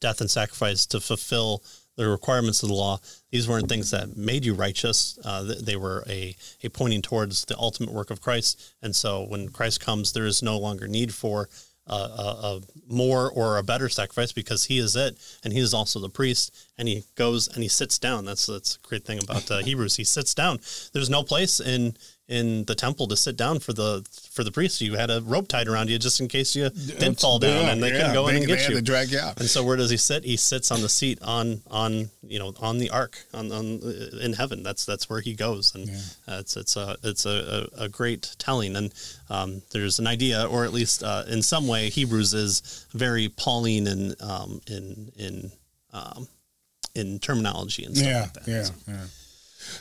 death 0.00 0.20
and 0.20 0.30
sacrifice 0.30 0.86
to 0.86 1.00
fulfill 1.00 1.62
the 1.96 2.08
requirements 2.08 2.62
of 2.62 2.68
the 2.68 2.74
law. 2.74 2.98
These 3.30 3.48
weren't 3.48 3.68
things 3.68 3.90
that 3.92 4.16
made 4.16 4.44
you 4.44 4.54
righteous. 4.54 5.18
Uh, 5.24 5.54
they 5.62 5.76
were 5.76 6.04
a, 6.08 6.34
a 6.62 6.68
pointing 6.70 7.02
towards 7.02 7.44
the 7.44 7.56
ultimate 7.56 7.92
work 7.92 8.10
of 8.10 8.20
Christ. 8.20 8.74
And 8.82 8.96
so 8.96 9.24
when 9.24 9.50
Christ 9.50 9.80
comes, 9.80 10.12
there 10.12 10.26
is 10.26 10.42
no 10.42 10.58
longer 10.58 10.88
need 10.88 11.14
for 11.14 11.48
a, 11.86 11.94
a, 11.94 12.60
more 12.88 13.30
or 13.30 13.58
a 13.58 13.62
better 13.62 13.88
sacrifice 13.88 14.32
because 14.32 14.64
he 14.64 14.78
is 14.78 14.96
it 14.96 15.16
and 15.42 15.52
he 15.52 15.58
is 15.58 15.74
also 15.74 16.00
the 16.00 16.08
priest 16.08 16.54
and 16.78 16.88
he 16.88 17.04
goes 17.14 17.46
and 17.48 17.62
he 17.62 17.68
sits 17.68 17.98
down 17.98 18.24
that's 18.24 18.46
that's 18.46 18.76
a 18.76 18.88
great 18.88 19.04
thing 19.04 19.22
about 19.22 19.50
uh, 19.50 19.58
hebrews 19.64 19.96
he 19.96 20.04
sits 20.04 20.34
down 20.34 20.58
there's 20.92 21.10
no 21.10 21.22
place 21.22 21.60
in 21.60 21.94
in 22.26 22.64
the 22.64 22.74
temple 22.74 23.06
to 23.06 23.16
sit 23.16 23.36
down 23.36 23.58
for 23.58 23.72
the 23.72 24.06
for 24.30 24.44
the 24.44 24.50
priest. 24.50 24.80
You 24.80 24.94
had 24.94 25.10
a 25.10 25.20
rope 25.20 25.48
tied 25.48 25.68
around 25.68 25.90
you 25.90 25.98
just 25.98 26.20
in 26.20 26.28
case 26.28 26.56
you 26.56 26.70
didn't 26.70 27.20
fall 27.20 27.38
down, 27.38 27.64
yeah, 27.64 27.72
and 27.72 27.82
they 27.82 27.88
yeah, 27.88 27.98
couldn't 27.98 28.14
go 28.14 28.28
in 28.28 28.36
and 28.36 28.46
get 28.46 28.68
you. 28.68 28.80
drag 28.80 29.10
you 29.10 29.18
out. 29.18 29.38
And 29.38 29.48
so 29.48 29.62
where 29.62 29.76
does 29.76 29.90
he 29.90 29.96
sit? 29.96 30.24
He 30.24 30.36
sits 30.36 30.70
on 30.70 30.80
the 30.80 30.88
seat 30.88 31.18
on 31.22 31.60
on 31.70 32.10
you 32.22 32.38
know 32.38 32.54
on 32.60 32.78
the 32.78 32.90
ark 32.90 33.18
on, 33.34 33.52
on 33.52 33.80
in 34.22 34.32
heaven. 34.32 34.62
That's 34.62 34.86
that's 34.86 35.10
where 35.10 35.20
he 35.20 35.34
goes, 35.34 35.74
and 35.74 35.88
yeah. 35.88 35.98
uh, 36.26 36.38
it's 36.40 36.56
it's 36.56 36.76
a 36.76 36.96
it's 37.02 37.26
a, 37.26 37.68
a, 37.78 37.84
a 37.84 37.88
great 37.88 38.34
telling. 38.38 38.76
And 38.76 38.94
um, 39.28 39.62
there's 39.72 39.98
an 39.98 40.06
idea, 40.06 40.46
or 40.46 40.64
at 40.64 40.72
least 40.72 41.02
uh, 41.02 41.24
in 41.28 41.42
some 41.42 41.68
way, 41.68 41.90
Hebrews 41.90 42.32
is 42.32 42.86
very 42.92 43.28
Pauline 43.28 43.86
in 43.86 44.14
um, 44.20 44.60
in 44.66 45.12
in 45.16 45.52
um, 45.92 46.26
in 46.94 47.18
terminology 47.18 47.84
and 47.84 47.94
stuff 47.94 48.08
yeah, 48.08 48.20
like 48.22 48.32
that. 48.32 48.48
Yeah, 48.48 48.62
so. 48.62 48.74
yeah. 48.88 49.06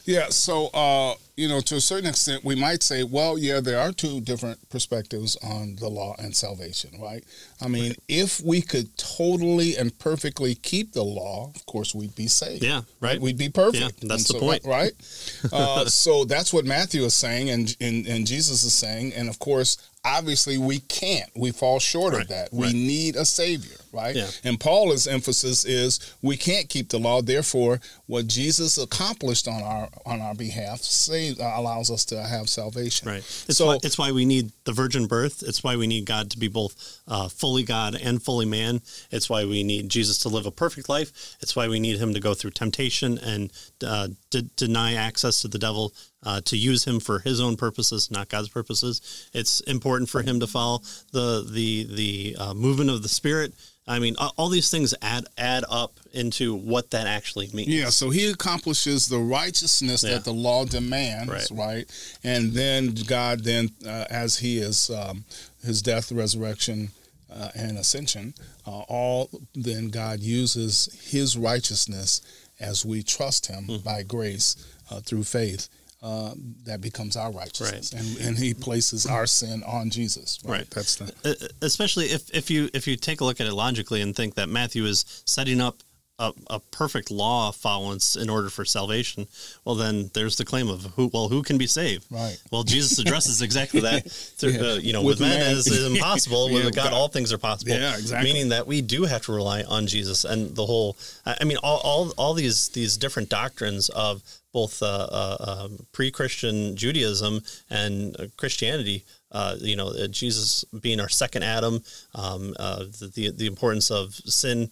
Yeah, 0.05 0.29
so 0.29 0.67
uh, 0.73 1.15
you 1.35 1.47
know, 1.47 1.61
to 1.61 1.75
a 1.75 1.81
certain 1.81 2.09
extent, 2.09 2.43
we 2.43 2.55
might 2.55 2.83
say, 2.83 3.03
well, 3.03 3.37
yeah, 3.37 3.59
there 3.59 3.79
are 3.79 3.91
two 3.91 4.21
different 4.21 4.69
perspectives 4.69 5.35
on 5.37 5.75
the 5.77 5.89
law 5.89 6.15
and 6.19 6.35
salvation, 6.35 6.91
right? 7.01 7.23
I 7.61 7.67
mean, 7.67 7.89
right. 7.89 7.99
if 8.07 8.39
we 8.41 8.61
could 8.61 8.95
totally 8.97 9.75
and 9.75 9.97
perfectly 9.97 10.55
keep 10.55 10.93
the 10.93 11.03
law, 11.03 11.51
of 11.55 11.65
course, 11.65 11.95
we'd 11.95 12.15
be 12.15 12.27
saved. 12.27 12.63
Yeah, 12.63 12.81
right. 12.99 13.19
We'd 13.19 13.37
be 13.37 13.49
perfect. 13.49 14.03
Yeah, 14.03 14.07
that's 14.07 14.29
and 14.29 14.39
the 14.39 14.45
point, 14.45 14.63
right? 14.65 14.91
uh, 15.51 15.85
so 15.85 16.25
that's 16.25 16.53
what 16.53 16.65
Matthew 16.65 17.03
is 17.03 17.15
saying, 17.15 17.49
and, 17.49 17.75
and 17.79 18.05
and 18.05 18.27
Jesus 18.27 18.63
is 18.63 18.73
saying, 18.73 19.13
and 19.13 19.27
of 19.29 19.39
course, 19.39 19.77
obviously 20.05 20.57
we 20.57 20.79
can't. 20.79 21.29
We 21.35 21.51
fall 21.51 21.79
short 21.79 22.13
right. 22.13 22.23
of 22.23 22.27
that. 22.29 22.49
We 22.51 22.67
right. 22.67 22.75
need 22.75 23.15
a 23.15 23.25
savior 23.25 23.77
right? 23.93 24.15
Yeah. 24.15 24.27
and 24.43 24.59
paul's 24.59 25.07
emphasis 25.07 25.63
is 25.63 26.15
we 26.21 26.35
can't 26.35 26.67
keep 26.67 26.89
the 26.89 26.97
law. 26.97 27.21
Therefore 27.21 27.79
what 28.07 28.27
jesus 28.27 28.77
accomplished 28.77 29.47
on 29.47 29.61
our 29.61 29.87
on 30.05 30.19
our 30.19 30.33
behalf 30.33 30.79
save, 30.79 31.39
uh, 31.39 31.53
allows 31.55 31.89
us 31.91 32.03
to 32.05 32.21
have 32.21 32.49
salvation. 32.49 33.07
Right. 33.07 33.19
It's 33.47 33.57
so 33.57 33.67
why, 33.67 33.77
it's 33.83 33.97
why 33.97 34.11
we 34.11 34.25
need 34.25 34.51
the 34.65 34.73
virgin 34.73 35.05
birth. 35.05 35.43
It's 35.45 35.63
why 35.63 35.75
we 35.75 35.87
need 35.87 36.05
god 36.05 36.31
to 36.31 36.39
be 36.39 36.47
both 36.47 37.01
uh, 37.07 37.29
fully 37.29 37.63
god 37.63 37.95
and 37.95 38.21
fully 38.21 38.45
man. 38.45 38.81
It's 39.11 39.29
why 39.29 39.45
we 39.45 39.63
need 39.63 39.89
jesus 39.89 40.17
to 40.19 40.29
live 40.29 40.45
a 40.45 40.51
perfect 40.51 40.89
life. 40.89 41.37
It's 41.41 41.55
why 41.55 41.67
we 41.67 41.79
need 41.79 41.99
him 41.99 42.13
to 42.13 42.19
go 42.19 42.33
through 42.33 42.51
temptation 42.51 43.17
and 43.19 43.53
uh, 43.85 44.07
de- 44.31 44.41
deny 44.41 44.95
access 44.95 45.41
to 45.41 45.47
the 45.47 45.59
devil 45.59 45.93
uh, 46.25 46.41
to 46.41 46.57
use 46.57 46.85
him 46.85 46.99
for 46.99 47.19
his 47.19 47.39
own 47.39 47.55
purposes, 47.55 48.09
not 48.09 48.29
God's 48.29 48.49
purposes. 48.49 49.29
It's 49.33 49.59
important 49.61 50.09
for 50.09 50.21
him 50.21 50.39
to 50.39 50.47
follow 50.47 50.81
the 51.11 51.47
the 51.49 51.83
the 51.83 52.35
uh, 52.39 52.53
movement 52.53 52.89
of 52.89 53.03
the 53.03 53.09
Spirit. 53.09 53.53
I 53.85 53.99
mean, 53.99 54.15
all 54.37 54.47
these 54.47 54.71
things 54.71 54.93
add 55.01 55.25
add 55.37 55.65
up 55.69 55.99
into 56.13 56.55
what 56.55 56.91
that 56.91 57.05
actually 57.05 57.49
means. 57.53 57.67
Yeah, 57.67 57.89
so 57.89 58.09
he 58.09 58.29
accomplishes 58.29 59.09
the 59.09 59.19
righteousness 59.19 60.03
yeah. 60.03 60.11
that 60.11 60.23
the 60.23 60.33
law 60.33 60.63
demands, 60.63 61.29
right? 61.29 61.47
right? 61.51 62.17
And 62.23 62.53
then 62.53 62.93
God, 63.07 63.43
then 63.43 63.71
uh, 63.85 64.05
as 64.09 64.37
he 64.37 64.59
is 64.59 64.89
um, 64.89 65.25
his 65.65 65.81
death, 65.81 66.11
resurrection, 66.13 66.91
uh, 67.33 67.49
and 67.55 67.77
ascension, 67.77 68.33
uh, 68.65 68.81
all 68.87 69.29
then 69.53 69.89
God 69.89 70.19
uses 70.21 70.87
his 71.11 71.37
righteousness 71.37 72.21
as 72.59 72.85
we 72.85 73.03
trust 73.03 73.47
him 73.47 73.65
mm-hmm. 73.67 73.83
by 73.83 74.03
grace 74.03 74.55
uh, 74.91 75.01
through 75.01 75.23
faith 75.23 75.67
uh, 76.03 76.33
that 76.65 76.81
becomes 76.81 77.15
our 77.15 77.31
righteousness, 77.31 77.93
right. 77.93 78.03
and, 78.03 78.27
and 78.27 78.37
He 78.37 78.53
places 78.53 79.05
our 79.05 79.25
sin 79.25 79.63
on 79.65 79.89
Jesus. 79.89 80.39
Right. 80.43 80.59
right. 80.59 80.69
That's 80.69 80.97
the 80.97 81.49
especially 81.61 82.07
if, 82.07 82.29
if 82.35 82.51
you 82.51 82.69
if 82.73 82.87
you 82.87 82.97
take 82.97 83.21
a 83.21 83.23
look 83.23 83.39
at 83.39 83.47
it 83.47 83.53
logically 83.53 84.01
and 84.01 84.13
think 84.13 84.35
that 84.35 84.49
Matthew 84.49 84.83
is 84.83 85.05
setting 85.25 85.61
up 85.61 85.77
a, 86.19 86.31
a 86.49 86.59
perfect 86.59 87.09
law 87.09 87.51
followance 87.51 88.15
in 88.15 88.29
order 88.29 88.49
for 88.49 88.65
salvation. 88.65 89.27
Well, 89.65 89.75
then 89.75 90.11
there's 90.13 90.37
the 90.37 90.45
claim 90.45 90.69
of 90.69 90.83
who. 90.95 91.09
Well, 91.13 91.29
who 91.29 91.41
can 91.41 91.57
be 91.57 91.67
saved? 91.67 92.05
Right. 92.11 92.37
Well, 92.51 92.63
Jesus 92.63 92.99
addresses 92.99 93.41
exactly 93.41 93.81
that. 93.81 94.11
Through, 94.11 94.51
yeah. 94.51 94.61
uh, 94.61 94.75
you 94.75 94.93
know, 94.93 95.01
with, 95.01 95.19
with 95.19 95.29
man, 95.29 95.57
it's 95.57 95.71
impossible. 95.71 96.49
yeah, 96.51 96.65
with 96.65 96.75
God, 96.75 96.91
God, 96.91 96.93
all 96.93 97.07
things 97.07 97.33
are 97.33 97.37
possible. 97.37 97.71
Yeah, 97.71 97.93
exactly. 97.93 98.31
Meaning 98.31 98.49
that 98.49 98.67
we 98.67 98.81
do 98.81 99.05
have 99.05 99.23
to 99.23 99.31
rely 99.31 99.63
on 99.63 99.87
Jesus 99.87 100.23
and 100.25 100.55
the 100.55 100.65
whole. 100.65 100.97
I 101.25 101.43
mean, 101.45 101.57
all 101.63 101.79
all, 101.83 102.13
all 102.17 102.33
these 102.33 102.69
these 102.69 102.97
different 102.97 103.29
doctrines 103.29 103.89
of 103.89 104.21
both 104.53 104.81
uh, 104.81 105.07
uh, 105.11 105.65
um, 105.65 105.87
pre-Christian 105.91 106.75
Judaism 106.75 107.41
and 107.69 108.15
uh, 108.19 108.27
Christianity. 108.37 109.03
Uh, 109.31 109.55
you 109.59 109.75
know, 109.75 109.87
uh, 109.87 110.07
Jesus 110.07 110.63
being 110.79 110.99
our 110.99 111.09
second 111.09 111.41
Adam, 111.41 111.83
um, 112.13 112.53
uh, 112.59 112.85
the, 113.15 113.33
the 113.35 113.47
importance 113.47 113.89
of 113.89 114.13
sin 114.13 114.69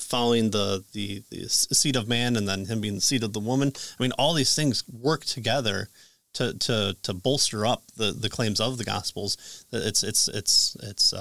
following 0.00 0.50
the, 0.50 0.82
the 0.94 1.22
the 1.30 1.48
seed 1.48 1.96
of 1.96 2.08
man, 2.08 2.34
and 2.34 2.48
then 2.48 2.64
him 2.64 2.80
being 2.80 2.94
the 2.94 3.00
seed 3.00 3.22
of 3.22 3.34
the 3.34 3.40
woman. 3.40 3.72
I 3.98 4.02
mean, 4.02 4.12
all 4.12 4.32
these 4.32 4.54
things 4.54 4.82
work 4.88 5.26
together 5.26 5.90
to 6.32 6.54
to 6.54 6.96
to 7.02 7.12
bolster 7.12 7.66
up 7.66 7.82
the 7.94 8.12
the 8.12 8.30
claims 8.30 8.58
of 8.58 8.78
the 8.78 8.84
Gospels. 8.84 9.36
It's 9.70 10.02
it's 10.02 10.28
it's 10.28 10.76
it's 10.82 11.12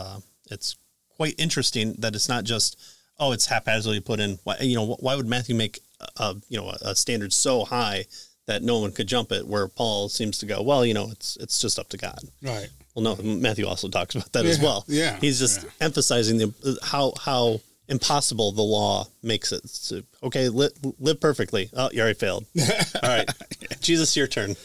it's 0.49 0.77
quite 1.09 1.35
interesting 1.38 1.95
that 1.99 2.15
it's 2.15 2.29
not 2.29 2.45
just 2.45 2.81
oh, 3.19 3.32
it's 3.32 3.45
haphazardly 3.45 3.99
put 3.99 4.19
in. 4.19 4.39
Why, 4.43 4.58
you 4.62 4.75
know, 4.75 4.97
why 4.99 5.15
would 5.15 5.27
Matthew 5.27 5.55
make 5.55 5.79
a, 6.17 6.36
you 6.49 6.60
know 6.60 6.73
a 6.82 6.95
standard 6.95 7.34
so 7.34 7.65
high 7.65 8.05
that 8.47 8.63
no 8.63 8.79
one 8.79 8.91
could 8.91 9.08
jump 9.08 9.32
it? 9.32 9.47
Where 9.47 9.67
Paul 9.67 10.10
seems 10.10 10.38
to 10.39 10.45
go, 10.45 10.62
well, 10.62 10.86
you 10.86 10.93
know, 10.93 11.10
it's 11.12 11.36
it's 11.38 11.60
just 11.60 11.79
up 11.79 11.89
to 11.89 11.97
God. 11.97 12.19
Right. 12.41 12.69
Well, 12.95 13.15
no, 13.15 13.23
Matthew 13.23 13.67
also 13.67 13.88
talks 13.88 14.15
about 14.15 14.32
that 14.34 14.45
yeah, 14.45 14.51
as 14.51 14.60
well. 14.60 14.86
Yeah. 14.88 15.17
He's 15.19 15.39
just 15.39 15.63
yeah. 15.63 15.69
emphasizing 15.82 16.38
the 16.38 16.79
how 16.84 17.13
how 17.21 17.62
impossible 17.89 18.51
the 18.51 18.62
law 18.62 19.08
makes 19.21 19.51
it. 19.51 19.67
So, 19.67 20.01
okay, 20.23 20.47
live, 20.49 20.71
live 20.99 21.19
perfectly. 21.19 21.69
Oh, 21.73 21.89
you 21.91 22.01
already 22.01 22.17
failed. 22.17 22.45
All 23.03 23.10
right, 23.10 23.29
Jesus, 23.82 24.15
your 24.15 24.27
turn. 24.27 24.55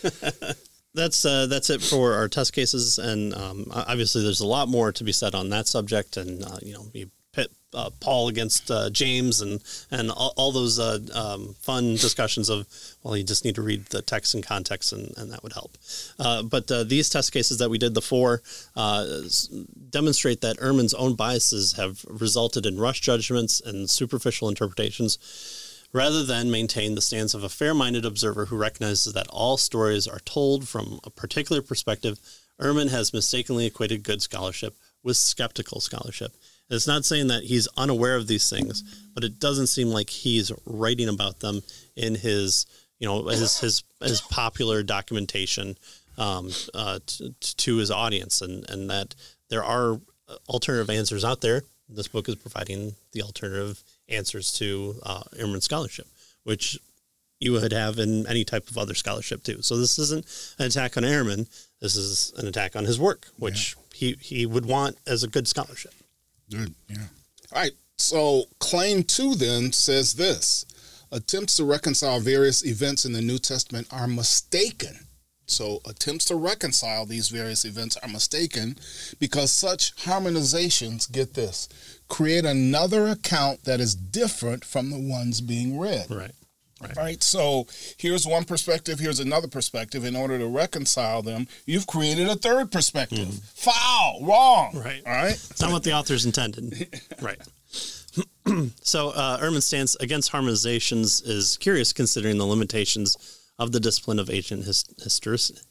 that's 0.95 1.25
uh, 1.25 1.47
that's 1.47 1.71
it 1.71 1.83
for 1.83 2.15
our 2.15 2.29
test 2.29 2.53
cases, 2.53 2.99
and 2.99 3.35
um, 3.35 3.67
obviously 3.73 4.23
there's 4.23 4.41
a 4.41 4.47
lot 4.47 4.69
more 4.69 4.93
to 4.93 5.05
be 5.05 5.13
said 5.13 5.35
on 5.35 5.49
that 5.51 5.67
subject, 5.67 6.17
and 6.17 6.45
uh, 6.45 6.59
you 6.63 6.75
know, 6.75 6.87
you 6.93 7.11
pit 7.35 7.51
uh, 7.75 7.91
Paul 8.01 8.29
against 8.29 8.71
uh, 8.71 8.89
James, 8.91 9.41
and 9.41 9.61
and 9.91 10.11
all, 10.11 10.33
all 10.37 10.53
those 10.53 10.79
uh, 10.79 10.99
um, 11.13 11.55
fun 11.61 11.95
discussions 11.97 12.49
of 12.49 12.67
well, 13.03 13.17
you 13.17 13.25
just 13.25 13.45
need 13.45 13.57
to 13.57 13.63
read 13.63 13.87
the 13.87 14.03
text 14.03 14.35
in 14.35 14.43
context, 14.43 14.93
and, 14.93 15.13
and 15.17 15.33
that 15.33 15.43
would 15.43 15.53
help. 15.53 15.77
Uh, 16.19 16.43
but 16.43 16.69
these 16.89 17.11
test 17.11 17.33
cases 17.33 17.59
that 17.59 17.71
we 17.71 17.79
did, 17.79 17.95
the 17.95 18.01
four, 18.01 18.43
demonstrate 19.91 20.41
that 20.41 20.59
Ehrman's 20.59 20.95
own 20.95 21.15
biases 21.15 21.73
have 21.73 22.05
resulted 22.09 22.65
in 22.65 22.79
rush 22.79 23.01
judgments 23.01 23.61
and 23.61 23.91
superficial 23.91 24.49
interpretations 24.49 25.19
rather 25.93 26.25
than 26.25 26.51
maintain 26.51 26.97
the 26.97 27.01
stance 27.01 27.35
of 27.35 27.45
a 27.45 27.49
fair 27.49 27.73
minded 27.73 28.05
observer 28.05 28.47
who 28.47 28.57
recognizes 28.57 29.13
that 29.13 29.29
all 29.29 29.57
stories 29.57 30.09
are 30.09 30.19
told 30.21 30.69
from 30.69 30.99
a 31.05 31.11
particular 31.11 31.63
perspective, 31.63 32.19
Ehrman 32.61 32.91
has 32.91 33.13
mistakenly 33.15 33.67
equated 33.67 34.03
good 34.03 34.21
scholarship 34.21 34.77
with 35.05 35.17
skeptical 35.17 35.81
scholarship. 35.81 36.33
And 36.69 36.77
it's 36.77 36.87
not 36.87 37.05
saying 37.05 37.29
that 37.29 37.45
he's 37.45 37.69
unaware 37.77 38.17
of 38.17 38.27
these 38.27 38.49
things, 38.49 38.83
but 39.15 39.25
it 39.25 39.39
doesn't 39.39 39.67
seem 39.67 39.89
like 39.89 40.11
he's 40.11 40.51
writing 40.65 41.09
about 41.09 41.41
them 41.41 41.63
in 41.97 42.15
his, 42.15 42.67
you 42.99 43.07
know, 43.07 43.23
his 43.29 43.59
his, 43.61 43.83
his 44.01 44.21
popular 44.23 44.83
documentation 44.83 45.77
um, 46.17 46.51
uh, 46.73 47.01
t- 47.07 47.35
to 47.41 47.77
his 47.77 47.91
audience, 47.91 48.41
and 48.41 48.69
and 48.71 48.89
that 48.91 49.15
there 49.51 49.65
are 49.65 50.01
alternative 50.49 50.91
answers 50.91 51.25
out 51.25 51.41
there. 51.41 51.63
This 51.89 52.09
book 52.09 52.29
is 52.29 52.37
providing 52.37 52.95
the 53.13 53.23
alternative 53.23 53.83
answers 54.09 54.53
to 54.55 54.97
uh, 55.03 55.23
scholarship, 55.61 56.07
which 56.45 56.79
you 57.41 57.53
would 57.53 57.73
have 57.73 57.99
in 57.99 58.27
any 58.27 58.45
type 58.45 58.71
of 58.71 58.79
other 58.79 58.95
scholarship 58.95 59.43
too. 59.43 59.61
So 59.61 59.77
this 59.77 59.99
isn't 59.99 60.25
an 60.59 60.67
attack 60.67 60.97
on 60.97 61.03
Ehrman. 61.03 61.47
This 61.81 61.97
is 61.97 62.33
an 62.39 62.47
attack 62.47 62.75
on 62.75 62.85
his 62.85 62.99
work, 62.99 63.27
which 63.37 63.77
yeah. 63.77 63.97
he, 63.99 64.17
he 64.21 64.47
would 64.47 64.65
want 64.65 64.97
as 65.07 65.23
a 65.23 65.29
good 65.29 65.47
scholarship. 65.47 65.93
Good, 66.51 66.75
yeah. 66.89 67.07
All 67.53 67.63
right. 67.63 67.73
So 67.97 68.45
claim 68.59 69.03
two 69.03 69.35
then 69.35 69.73
says 69.73 70.15
this 70.15 70.65
attempts 71.13 71.57
to 71.57 71.65
reconcile 71.65 72.19
various 72.19 72.65
events 72.65 73.05
in 73.05 73.13
the 73.13 73.23
New 73.23 73.39
Testament 73.39 73.87
are 73.93 74.09
mistaken 74.09 74.99
so 75.47 75.81
attempts 75.85 76.25
to 76.27 76.37
reconcile 76.37 77.05
these 77.05 77.29
various 77.29 77.65
events 77.65 77.97
are 77.99 78.09
mistaken 78.09 78.77
because 79.19 79.53
such 79.53 79.95
harmonizations, 79.97 81.11
get 81.11 81.35
this, 81.35 81.69
create 82.09 82.45
another 82.45 83.09
account 83.09 83.65
that 83.65 83.81
is 83.81 83.95
different 83.95 84.65
from 84.65 84.91
the 84.91 84.99
ones 84.99 85.41
being 85.41 85.79
read. 85.79 86.07
Right. 86.11 86.33
Right. 86.89 86.97
right. 86.97 87.23
So 87.23 87.67
here's 87.97 88.27
one 88.27 88.45
perspective, 88.45 88.99
here's 88.99 89.21
another 89.21 89.49
perspective. 89.49 90.05
In 90.05 90.17
order 90.17 90.39
to 90.39 90.47
reconcile 90.47 91.23
them, 91.23 91.49
you've 91.67 91.87
created 91.87 92.29
a 92.29 92.37
third 92.37 92.71
perspective. 92.71 93.29
Mm. 93.29 93.43
Foul, 93.55 94.21
wrong. 94.23 94.73
Right. 94.75 95.03
All 95.07 95.13
right. 95.13 95.33
It's 95.33 95.61
not 95.61 95.73
what 95.73 95.85
the 95.85 95.93
authors 95.93 96.25
intended. 96.25 97.01
right. 97.21 97.41
so 98.83 99.11
uh, 99.11 99.39
Ehrman's 99.39 99.67
stance 99.67 99.97
against 99.97 100.31
harmonizations 100.31 101.27
is 101.27 101.57
curious 101.59 101.93
considering 101.93 102.39
the 102.39 102.45
limitations 102.45 103.17
of 103.59 103.71
the 103.71 103.79
discipline 103.79 104.19
of 104.19 104.29
ancient 104.31 104.65
hist- 104.65 104.93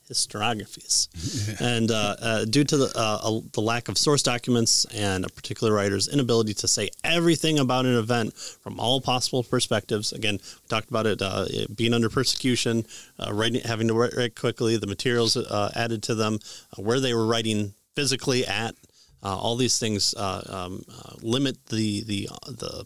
historiographies. 0.09 1.07
Yeah. 1.43 1.67
And 1.75 1.91
uh, 1.91 2.15
uh, 2.21 2.45
due 2.45 2.63
to 2.63 2.77
the, 2.77 2.91
uh, 2.95 3.39
the 3.51 3.61
lack 3.61 3.89
of 3.89 3.97
source 3.97 4.23
documents 4.23 4.85
and 4.93 5.25
a 5.25 5.29
particular 5.29 5.73
writer's 5.73 6.07
inability 6.07 6.53
to 6.55 6.67
say 6.67 6.89
everything 7.03 7.59
about 7.59 7.85
an 7.85 7.95
event 7.97 8.33
from 8.33 8.79
all 8.79 9.01
possible 9.01 9.43
perspectives, 9.43 10.13
again, 10.13 10.35
we 10.41 10.67
talked 10.69 10.89
about 10.89 11.05
it, 11.05 11.21
uh, 11.21 11.45
it 11.49 11.75
being 11.75 11.93
under 11.93 12.09
persecution, 12.09 12.85
uh, 13.19 13.33
writing, 13.33 13.61
having 13.61 13.87
to 13.89 13.93
write, 13.93 14.13
write 14.15 14.35
quickly, 14.35 14.77
the 14.77 14.87
materials 14.87 15.35
uh, 15.35 15.71
added 15.75 16.01
to 16.03 16.15
them, 16.15 16.39
where 16.77 16.99
they 16.99 17.13
were 17.13 17.25
writing 17.25 17.73
physically 17.95 18.45
at. 18.45 18.75
all 19.21 19.55
these 19.57 19.79
things 19.79 20.13
um, 20.17 20.83
limit 21.21 21.57
the 21.67 22.03
the 22.03 22.27
the 22.47 22.85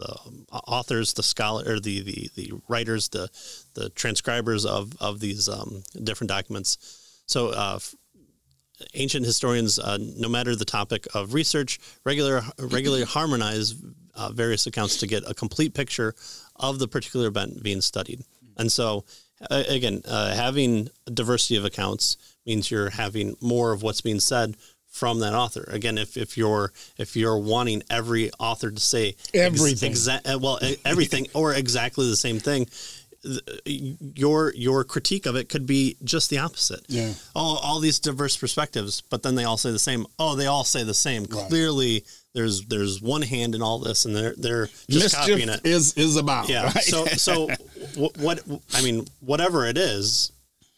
the 0.00 0.16
authors, 0.52 1.14
the 1.14 1.22
scholar, 1.22 1.64
or 1.66 1.80
the, 1.80 2.00
the, 2.00 2.30
the 2.34 2.52
writers, 2.68 3.08
the 3.10 3.30
the 3.74 3.90
transcribers 3.90 4.64
of 4.66 4.96
of 5.00 5.20
these 5.20 5.48
um, 5.48 5.82
different 6.02 6.28
documents. 6.28 7.22
So, 7.26 7.50
uh, 7.50 7.78
ancient 8.94 9.26
historians, 9.26 9.78
uh, 9.78 9.98
no 10.16 10.28
matter 10.28 10.56
the 10.56 10.64
topic 10.64 11.06
of 11.14 11.34
research, 11.34 11.78
regular 12.04 12.42
regularly 12.58 13.04
harmonize 13.16 13.74
uh, 14.14 14.30
various 14.32 14.66
accounts 14.66 14.96
to 14.98 15.06
get 15.06 15.22
a 15.28 15.34
complete 15.34 15.74
picture 15.74 16.14
of 16.56 16.78
the 16.78 16.88
particular 16.88 17.28
event 17.28 17.62
being 17.62 17.80
studied. 17.80 18.22
And 18.56 18.70
so, 18.70 19.04
again, 19.50 20.02
uh, 20.06 20.34
having 20.34 20.88
a 21.06 21.10
diversity 21.10 21.56
of 21.56 21.64
accounts 21.64 22.16
means 22.44 22.70
you're 22.70 22.90
having 22.90 23.36
more 23.40 23.72
of 23.72 23.82
what's 23.82 24.00
being 24.00 24.20
said 24.20 24.56
from 24.90 25.20
that 25.20 25.34
author. 25.34 25.64
Again, 25.68 25.96
if, 25.96 26.16
if 26.16 26.36
you're 26.36 26.72
if 26.98 27.16
you're 27.16 27.38
wanting 27.38 27.82
every 27.88 28.30
author 28.38 28.70
to 28.70 28.80
say 28.80 29.16
everything, 29.32 29.92
ex- 29.92 30.08
exa- 30.08 30.34
uh, 30.34 30.38
well, 30.38 30.58
everything 30.84 31.26
or 31.34 31.54
exactly 31.54 32.08
the 32.08 32.16
same 32.16 32.38
thing, 32.38 32.66
your 33.64 34.52
your 34.54 34.84
critique 34.84 35.26
of 35.26 35.36
it 35.36 35.48
could 35.48 35.66
be 35.66 35.96
just 36.02 36.30
the 36.30 36.38
opposite. 36.38 36.80
Yeah. 36.88 37.12
All 37.34 37.58
all 37.58 37.78
these 37.78 37.98
diverse 37.98 38.36
perspectives, 38.36 39.00
but 39.00 39.22
then 39.22 39.34
they 39.34 39.44
all 39.44 39.56
say 39.56 39.70
the 39.70 39.78
same. 39.78 40.06
Oh, 40.18 40.34
they 40.34 40.46
all 40.46 40.64
say 40.64 40.82
the 40.82 40.94
same. 40.94 41.24
Right. 41.24 41.48
Clearly, 41.48 42.04
there's 42.34 42.66
there's 42.66 43.00
one 43.00 43.22
hand 43.22 43.54
in 43.54 43.62
all 43.62 43.78
this, 43.78 44.04
and 44.04 44.16
they're 44.16 44.34
they're 44.36 44.66
just 44.88 45.16
Mischief 45.16 45.38
copying 45.38 45.48
it. 45.48 45.60
Is 45.64 45.94
is 45.94 46.16
about 46.16 46.48
yeah. 46.48 46.64
Right? 46.64 46.82
So 46.82 47.04
so 47.06 47.46
what, 47.96 48.16
what 48.18 48.42
I 48.74 48.82
mean, 48.82 49.06
whatever 49.20 49.66
it 49.66 49.76
is, 49.76 50.32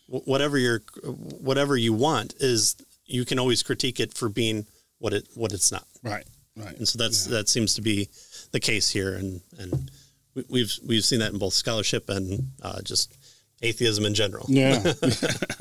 whatever 0.06 0.58
your 0.58 0.82
whatever 1.04 1.76
you 1.76 1.92
want 1.92 2.34
is 2.40 2.76
you 3.12 3.24
can 3.24 3.38
always 3.38 3.62
critique 3.62 4.00
it 4.00 4.14
for 4.14 4.28
being 4.28 4.66
what 4.98 5.12
it 5.12 5.28
what 5.34 5.52
it's 5.52 5.70
not. 5.70 5.86
Right. 6.02 6.26
Right. 6.56 6.76
And 6.76 6.86
so 6.86 6.98
that's 6.98 7.26
yeah. 7.26 7.38
that 7.38 7.48
seems 7.48 7.74
to 7.74 7.82
be 7.82 8.08
the 8.52 8.60
case 8.60 8.90
here, 8.90 9.14
and 9.14 9.40
and 9.58 9.90
we've 10.48 10.72
we've 10.86 11.04
seen 11.04 11.20
that 11.20 11.32
in 11.32 11.38
both 11.38 11.54
scholarship 11.54 12.08
and 12.08 12.50
uh, 12.62 12.82
just 12.82 13.16
atheism 13.62 14.04
in 14.04 14.14
general. 14.14 14.46
Yeah. 14.48 14.92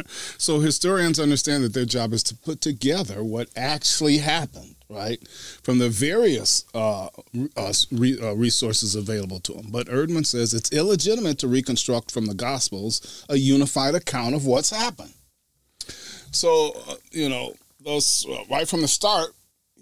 so 0.38 0.60
historians 0.60 1.20
understand 1.20 1.64
that 1.64 1.74
their 1.74 1.86
job 1.86 2.14
is 2.14 2.24
to 2.24 2.36
put 2.36 2.60
together 2.60 3.24
what 3.24 3.50
actually 3.56 4.18
happened, 4.18 4.76
right, 4.90 5.26
from 5.64 5.78
the 5.78 5.90
various 5.90 6.66
uh, 6.74 7.10
uh, 7.56 7.74
re, 7.92 8.20
uh, 8.20 8.34
resources 8.34 8.96
available 8.96 9.40
to 9.42 9.54
them. 9.54 9.68
But 9.70 9.88
Ehrman 9.88 10.26
says 10.26 10.54
it's 10.54 10.72
illegitimate 10.72 11.40
to 11.40 11.48
reconstruct 11.48 12.12
from 12.12 12.26
the 12.26 12.34
Gospels 12.34 13.26
a 13.30 13.38
unified 13.38 13.96
account 13.96 14.36
of 14.36 14.46
what's 14.46 14.72
happened. 14.72 15.14
So, 16.32 16.74
uh, 16.88 16.96
you 17.12 17.30
know, 17.30 17.54
those 17.80 18.26
uh, 18.30 18.44
right 18.50 18.68
from 18.68 18.82
the 18.82 18.88
start, 18.88 19.34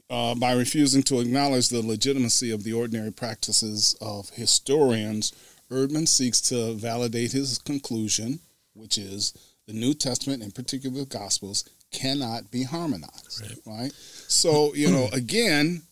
uh, 0.10 0.34
by 0.36 0.54
refusing 0.54 1.04
to 1.04 1.20
acknowledge 1.20 1.70
the 1.70 1.86
legitimacy 1.86 2.52
of 2.52 2.64
the 2.64 2.74
ordinary 2.74 3.12
practices 3.12 3.96
of 4.02 4.30
historians, 4.32 5.34
Ehrman 5.72 6.08
seeks 6.08 6.42
to 6.42 6.74
validate 6.74 7.32
his 7.32 7.60
conclusion, 7.60 8.40
which 8.74 8.98
is 8.98 9.34
the 9.68 9.74
New 9.74 9.94
Testament, 9.94 10.42
in 10.42 10.52
particular 10.52 11.00
the 11.00 11.06
Gospels, 11.06 11.64
cannot 11.92 12.50
be 12.50 12.64
harmonized. 12.64 13.42
Right. 13.42 13.82
right? 13.82 13.92
So, 14.28 14.74
you 14.74 14.90
know, 14.90 15.10
again, 15.14 15.84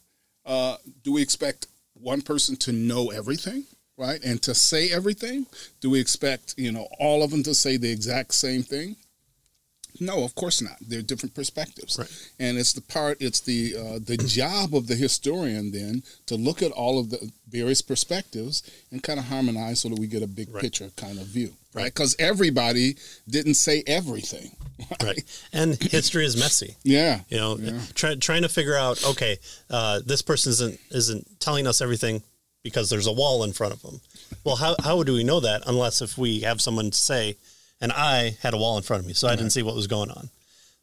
uh, 0.45 0.77
do 1.03 1.13
we 1.13 1.21
expect 1.21 1.67
one 1.93 2.21
person 2.21 2.55
to 2.57 2.71
know 2.71 3.11
everything? 3.11 3.65
Right, 3.99 4.23
and 4.23 4.39
to 4.43 4.53
say 4.53 4.91
everything? 4.91 5.47
Do 5.81 5.89
we 5.89 5.99
expect 5.99 6.53
you 6.55 6.71
know 6.71 6.87
all 6.99 7.23
of 7.23 7.31
them 7.31 7.41
to 7.41 7.55
say 7.55 7.77
the 7.77 7.89
exact 7.89 8.35
same 8.35 8.61
thing? 8.61 8.95
No, 9.99 10.23
of 10.23 10.35
course 10.35 10.61
not. 10.61 10.77
They're 10.81 11.01
different 11.01 11.35
perspectives, 11.35 11.97
right. 11.97 12.31
and 12.39 12.57
it's 12.57 12.73
the 12.73 12.81
part. 12.81 13.17
It's 13.19 13.39
the 13.39 13.75
uh, 13.75 13.99
the 14.03 14.17
job 14.17 14.75
of 14.75 14.87
the 14.87 14.95
historian 14.95 15.71
then 15.71 16.03
to 16.27 16.35
look 16.35 16.61
at 16.61 16.71
all 16.71 16.99
of 16.99 17.09
the 17.09 17.31
various 17.49 17.81
perspectives 17.81 18.63
and 18.91 19.01
kind 19.01 19.19
of 19.19 19.25
harmonize 19.25 19.81
so 19.81 19.89
that 19.89 19.99
we 19.99 20.07
get 20.07 20.23
a 20.23 20.27
big 20.27 20.53
right. 20.53 20.61
picture 20.61 20.89
kind 20.95 21.19
of 21.19 21.27
view, 21.27 21.53
right? 21.73 21.93
Because 21.93 22.15
everybody 22.19 22.95
didn't 23.27 23.55
say 23.55 23.83
everything, 23.87 24.51
right? 24.91 25.03
right. 25.03 25.47
And 25.53 25.75
history 25.81 26.25
is 26.25 26.37
messy. 26.37 26.75
yeah, 26.83 27.21
you 27.29 27.37
know, 27.37 27.57
yeah. 27.57 27.79
Try, 27.95 28.15
trying 28.15 28.43
to 28.43 28.49
figure 28.49 28.75
out. 28.75 29.03
Okay, 29.05 29.37
uh, 29.69 30.01
this 30.05 30.21
person 30.21 30.51
isn't 30.51 30.79
isn't 30.91 31.39
telling 31.39 31.67
us 31.67 31.81
everything 31.81 32.23
because 32.63 32.89
there's 32.89 33.07
a 33.07 33.11
wall 33.11 33.43
in 33.43 33.53
front 33.53 33.73
of 33.73 33.81
them. 33.81 34.01
Well, 34.43 34.57
how 34.57 34.75
how 34.83 35.03
do 35.03 35.13
we 35.13 35.23
know 35.23 35.39
that 35.39 35.63
unless 35.65 36.01
if 36.01 36.17
we 36.17 36.41
have 36.41 36.61
someone 36.61 36.91
say 36.91 37.37
and 37.81 37.91
I 37.91 38.37
had 38.41 38.53
a 38.53 38.57
wall 38.57 38.77
in 38.77 38.83
front 38.83 39.01
of 39.01 39.07
me, 39.07 39.13
so 39.13 39.27
I 39.27 39.35
didn't 39.35 39.51
see 39.51 39.63
what 39.63 39.75
was 39.75 39.87
going 39.87 40.11
on. 40.11 40.29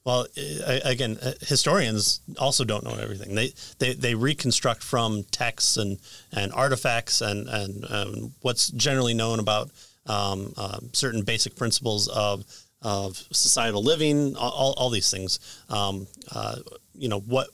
Well, 0.04 0.26
I- 0.66 0.82
again, 0.84 1.18
uh, 1.22 1.32
historians 1.40 2.20
also 2.38 2.64
don't 2.64 2.84
know 2.84 2.94
everything. 3.00 3.34
They 3.34 3.52
they, 3.78 3.94
they 3.94 4.14
reconstruct 4.14 4.82
from 4.82 5.24
texts 5.30 5.76
and, 5.78 5.98
and 6.32 6.52
artifacts 6.52 7.20
and 7.20 7.48
and 7.48 7.86
um, 7.90 8.34
what's 8.42 8.68
generally 8.68 9.14
known 9.14 9.38
about 9.38 9.70
um, 10.06 10.52
uh, 10.58 10.80
certain 10.92 11.22
basic 11.22 11.56
principles 11.56 12.08
of 12.08 12.44
of 12.82 13.16
societal 13.32 13.82
living, 13.82 14.36
all, 14.36 14.50
all, 14.50 14.74
all 14.76 14.90
these 14.90 15.10
things. 15.10 15.38
Um, 15.70 16.06
uh, 16.30 16.56
you 16.94 17.08
know 17.08 17.20
what 17.20 17.48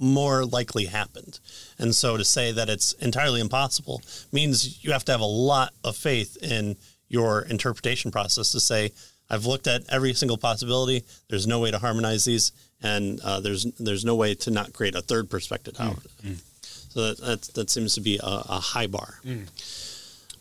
more 0.00 0.44
likely 0.46 0.86
happened, 0.86 1.38
and 1.78 1.94
so 1.94 2.16
to 2.16 2.24
say 2.24 2.50
that 2.50 2.70
it's 2.70 2.92
entirely 2.94 3.40
impossible 3.42 4.00
means 4.32 4.82
you 4.82 4.90
have 4.92 5.04
to 5.04 5.12
have 5.12 5.20
a 5.20 5.24
lot 5.26 5.74
of 5.84 5.96
faith 5.96 6.38
in 6.42 6.76
your 7.08 7.42
interpretation 7.42 8.10
process 8.10 8.52
to 8.52 8.60
say 8.60 8.92
I've 9.30 9.46
looked 9.46 9.66
at 9.66 9.82
every 9.88 10.14
single 10.14 10.36
possibility. 10.36 11.04
There's 11.28 11.46
no 11.46 11.60
way 11.60 11.70
to 11.70 11.78
harmonize 11.78 12.24
these, 12.24 12.52
and 12.82 13.20
uh, 13.20 13.40
there's 13.40 13.64
there's 13.78 14.04
no 14.04 14.14
way 14.14 14.34
to 14.34 14.50
not 14.50 14.72
create 14.72 14.94
a 14.94 15.02
third 15.02 15.30
perspective 15.30 15.74
out 15.78 15.96
of 15.96 16.04
it. 16.04 16.10
Mm. 16.22 16.30
Mm. 16.32 16.92
So 16.92 17.00
that, 17.00 17.18
that 17.18 17.42
that 17.54 17.70
seems 17.70 17.94
to 17.94 18.00
be 18.00 18.18
a, 18.22 18.42
a 18.48 18.60
high 18.60 18.86
bar. 18.86 19.20
Mm. 19.24 19.48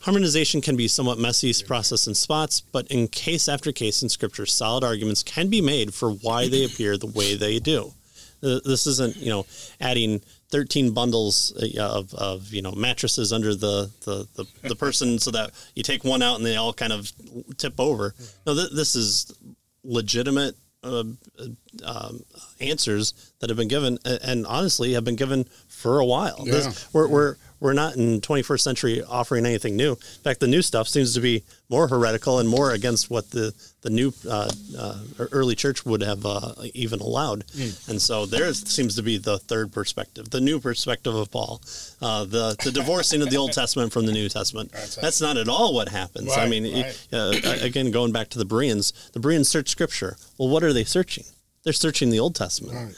Harmonization 0.02 0.60
can 0.60 0.76
be 0.76 0.90
somewhat 0.90 1.18
messy 1.18 1.54
process 1.64 2.08
in 2.08 2.14
spots, 2.14 2.60
but 2.60 2.88
in 2.88 3.08
case 3.08 3.48
after 3.48 3.72
case 3.72 4.04
in 4.04 4.10
Scripture, 4.10 4.46
solid 4.46 4.84
arguments 4.84 5.24
can 5.24 5.48
be 5.48 5.62
made 5.62 5.94
for 5.94 6.12
why 6.12 6.50
they 6.50 6.66
appear 6.66 6.98
the 6.98 7.08
way 7.08 7.38
they 7.38 7.58
do. 7.58 7.94
This 8.42 8.86
isn't, 8.86 9.16
you 9.16 9.30
know, 9.30 9.46
adding 9.80 10.22
13 10.54 10.92
bundles 10.94 11.52
uh, 11.62 11.82
of, 11.82 12.14
of 12.14 12.54
you 12.54 12.62
know 12.62 12.72
mattresses 12.74 13.34
under 13.34 13.56
the, 13.56 13.90
the, 14.06 14.28
the, 14.36 14.46
the 14.70 14.76
person 14.76 15.18
so 15.18 15.32
that 15.32 15.50
you 15.76 15.82
take 15.82 16.04
one 16.04 16.22
out 16.22 16.38
and 16.38 16.46
they 16.46 16.56
all 16.56 16.72
kind 16.74 16.94
of 16.94 17.12
tip 17.58 17.80
over. 17.80 18.14
No, 18.46 18.54
th- 18.54 18.70
this 18.72 18.94
is 18.94 19.34
legitimate 19.84 20.56
uh, 20.84 21.04
um, 21.84 22.24
answers 22.60 23.32
that 23.40 23.50
have 23.50 23.58
been 23.58 23.68
given, 23.68 23.98
and 24.06 24.46
honestly 24.46 24.94
have 24.94 25.04
been 25.04 25.16
given 25.16 25.46
for 25.68 26.00
a 26.00 26.06
while. 26.06 26.46
This- 26.46 26.66
Yeah. 26.66 26.90
we're, 26.94 27.08
we're 27.08 27.36
we're 27.64 27.72
not 27.72 27.96
in 27.96 28.20
21st 28.20 28.60
century 28.60 29.02
offering 29.08 29.46
anything 29.46 29.78
new. 29.78 29.92
In 29.92 30.22
fact, 30.22 30.42
the 30.42 30.48
new 30.48 30.62
stuff 30.62 30.90
seems 30.90 31.14
to 31.14 31.22
be 31.22 31.44
more 31.70 31.88
heretical 31.88 32.40
and 32.40 32.50
more 32.50 32.72
against 32.72 33.10
what 33.10 33.32
the 33.32 33.54
the 33.84 33.90
new 33.90 34.14
uh, 34.30 34.52
uh, 34.78 35.04
early 35.32 35.56
church 35.56 35.86
would 35.86 36.02
have 36.02 36.26
uh, 36.26 36.54
even 36.74 37.00
allowed. 37.00 37.46
And 37.88 38.02
so 38.02 38.26
there 38.26 38.54
seems 38.54 38.96
to 38.98 39.02
be 39.02 39.18
the 39.18 39.40
third 39.40 39.72
perspective, 39.72 40.30
the 40.30 40.42
new 40.42 40.60
perspective 40.60 41.16
of 41.16 41.32
Paul, 41.32 41.62
uh, 42.02 42.26
the 42.26 42.58
the 42.62 42.72
divorcing 42.72 43.22
of 43.22 43.30
the 43.30 43.38
Old 43.38 43.54
Testament 43.54 43.94
from 43.94 44.06
the 44.06 44.14
New 44.14 44.28
Testament. 44.28 44.72
That's. 44.74 44.96
That's 44.98 45.22
not 45.22 45.38
at 45.38 45.48
all 45.48 45.74
what 45.74 45.88
happens. 45.88 46.36
I 46.36 46.48
mean, 46.48 46.84
right. 46.84 47.08
uh, 47.14 47.34
again, 47.62 47.92
going 47.92 48.12
back 48.12 48.28
to 48.30 48.38
the 48.38 48.46
Bereans, 48.46 48.92
the 49.14 49.22
Bereans 49.22 49.48
search 49.48 49.70
Scripture. 49.70 50.18
Well, 50.38 50.50
what 50.50 50.64
are 50.64 50.74
they 50.74 50.84
searching? 50.84 51.24
They're 51.64 51.72
searching 51.72 52.10
the 52.10 52.20
Old 52.20 52.36
Testament. 52.36 52.76
Right. 52.76 52.96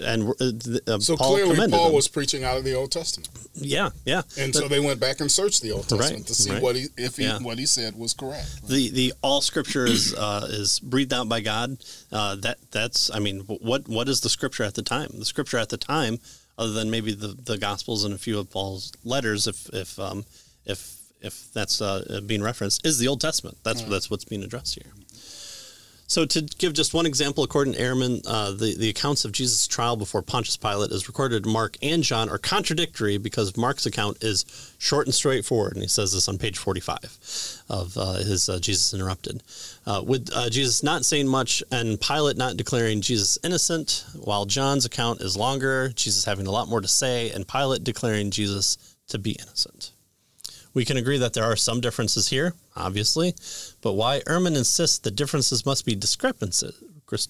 And 0.00 0.28
uh, 0.40 0.92
uh, 0.94 0.98
So 0.98 1.16
Paul 1.16 1.34
clearly, 1.34 1.56
Paul 1.70 1.84
them. 1.86 1.92
was 1.94 2.08
preaching 2.08 2.42
out 2.44 2.56
of 2.58 2.64
the 2.64 2.74
Old 2.74 2.90
Testament, 2.90 3.30
yeah, 3.54 3.90
yeah. 4.04 4.22
and 4.38 4.52
But- 4.52 4.58
so 4.62 4.68
they 4.68 4.80
went 4.80 4.98
back 4.98 5.20
and 5.20 5.30
searched 5.30 5.62
the 5.62 5.70
Old 5.72 5.90
Right, 5.92 6.00
Testament 6.00 6.26
to 6.28 6.34
see 6.34 6.50
right. 6.50 6.62
what 6.62 6.74
he 6.76 6.86
if 6.96 7.16
he 7.16 7.24
Yeah. 7.24 7.38
what 7.38 7.58
he 7.58 7.66
said 7.66 7.96
was 7.96 8.12
correct. 8.12 8.66
the 8.66 8.90
the 8.90 9.14
all 9.22 9.40
scripture 9.40 9.84
is 9.86 10.14
uh, 10.14 10.46
is 10.50 10.80
breathed 10.80 11.12
out 11.12 11.28
by 11.28 11.40
God. 11.40 11.76
Uh, 12.10 12.34
that 12.36 12.58
that's 12.70 13.10
I 13.14 13.18
mean, 13.20 13.40
what 13.40 13.88
what 13.88 14.08
is 14.08 14.20
the 14.20 14.28
scripture 14.30 14.64
at 14.64 14.74
the 14.74 14.82
time? 14.82 15.08
The 15.18 15.24
scripture 15.24 15.58
at 15.58 15.68
the 15.68 15.76
time, 15.78 16.18
other 16.58 16.72
than 16.72 16.90
maybe 16.90 17.12
the, 17.14 17.28
the 17.28 17.56
Gospels 17.58 18.04
and 18.04 18.14
a 18.14 18.18
few 18.18 18.38
of 18.38 18.50
Paul's 18.50 18.92
letters, 19.04 19.46
if 19.46 19.68
if 19.72 19.98
um, 19.98 20.24
if 20.66 20.96
if 21.20 21.52
that's 21.52 21.80
uh, 21.80 22.20
being 22.26 22.42
referenced, 22.42 22.84
is 22.84 22.98
the 22.98 23.06
Old 23.06 23.20
Testament. 23.20 23.56
That's 23.62 23.82
that's 23.82 24.10
what's 24.10 24.24
being 24.24 24.42
addressed 24.42 24.74
here. 24.74 24.92
So, 26.12 26.26
to 26.26 26.42
give 26.42 26.74
just 26.74 26.92
one 26.92 27.06
example, 27.06 27.42
according 27.42 27.72
to 27.72 27.80
Ehrman, 27.80 28.20
uh, 28.26 28.50
the, 28.50 28.76
the 28.76 28.90
accounts 28.90 29.24
of 29.24 29.32
Jesus' 29.32 29.66
trial 29.66 29.96
before 29.96 30.20
Pontius 30.20 30.58
Pilate, 30.58 30.92
as 30.92 31.08
recorded 31.08 31.46
Mark 31.46 31.78
and 31.80 32.02
John, 32.02 32.28
are 32.28 32.36
contradictory 32.36 33.16
because 33.16 33.56
Mark's 33.56 33.86
account 33.86 34.22
is 34.22 34.44
short 34.78 35.06
and 35.06 35.14
straightforward. 35.14 35.72
And 35.72 35.80
he 35.80 35.88
says 35.88 36.12
this 36.12 36.28
on 36.28 36.36
page 36.36 36.58
45 36.58 37.62
of 37.70 37.96
uh, 37.96 38.12
his 38.16 38.46
uh, 38.50 38.58
Jesus 38.58 38.92
Interrupted. 38.92 39.42
Uh, 39.86 40.02
with 40.06 40.28
uh, 40.34 40.50
Jesus 40.50 40.82
not 40.82 41.06
saying 41.06 41.28
much 41.28 41.62
and 41.72 41.98
Pilate 41.98 42.36
not 42.36 42.58
declaring 42.58 43.00
Jesus 43.00 43.38
innocent, 43.42 44.04
while 44.14 44.44
John's 44.44 44.84
account 44.84 45.22
is 45.22 45.34
longer, 45.34 45.88
Jesus 45.94 46.26
having 46.26 46.46
a 46.46 46.50
lot 46.52 46.68
more 46.68 46.82
to 46.82 46.88
say, 46.88 47.30
and 47.30 47.48
Pilate 47.48 47.84
declaring 47.84 48.30
Jesus 48.30 48.76
to 49.08 49.18
be 49.18 49.30
innocent. 49.40 49.92
We 50.74 50.84
can 50.84 50.96
agree 50.96 51.18
that 51.18 51.32
there 51.34 51.44
are 51.44 51.56
some 51.56 51.80
differences 51.80 52.28
here, 52.28 52.54
obviously, 52.76 53.34
but 53.82 53.92
why 53.92 54.20
Ehrman 54.26 54.56
insists 54.56 54.98
the 54.98 55.10
differences 55.10 55.66
must 55.66 55.84
be 55.84 55.94
discrepancies, 55.94 56.72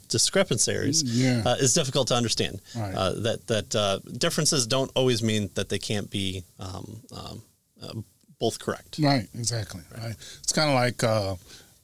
discrepancies 0.08 1.02
Yeah. 1.02 1.42
uh, 1.44 1.56
is 1.58 1.74
difficult 1.74 2.08
to 2.08 2.14
understand. 2.14 2.60
Right. 2.76 2.94
Uh, 2.94 3.12
that 3.20 3.46
that 3.48 3.74
uh, 3.74 3.98
differences 4.16 4.66
don't 4.66 4.90
always 4.94 5.22
mean 5.22 5.50
that 5.54 5.68
they 5.68 5.78
can't 5.78 6.10
be 6.10 6.44
um, 6.58 7.00
um, 7.12 7.42
uh, 7.82 7.94
both 8.38 8.58
correct. 8.58 8.98
Right, 9.00 9.28
exactly. 9.34 9.82
Right. 9.96 10.14
It's 10.42 10.52
kind 10.52 10.68
of 10.68 10.74
like 10.74 11.02
uh, 11.02 11.36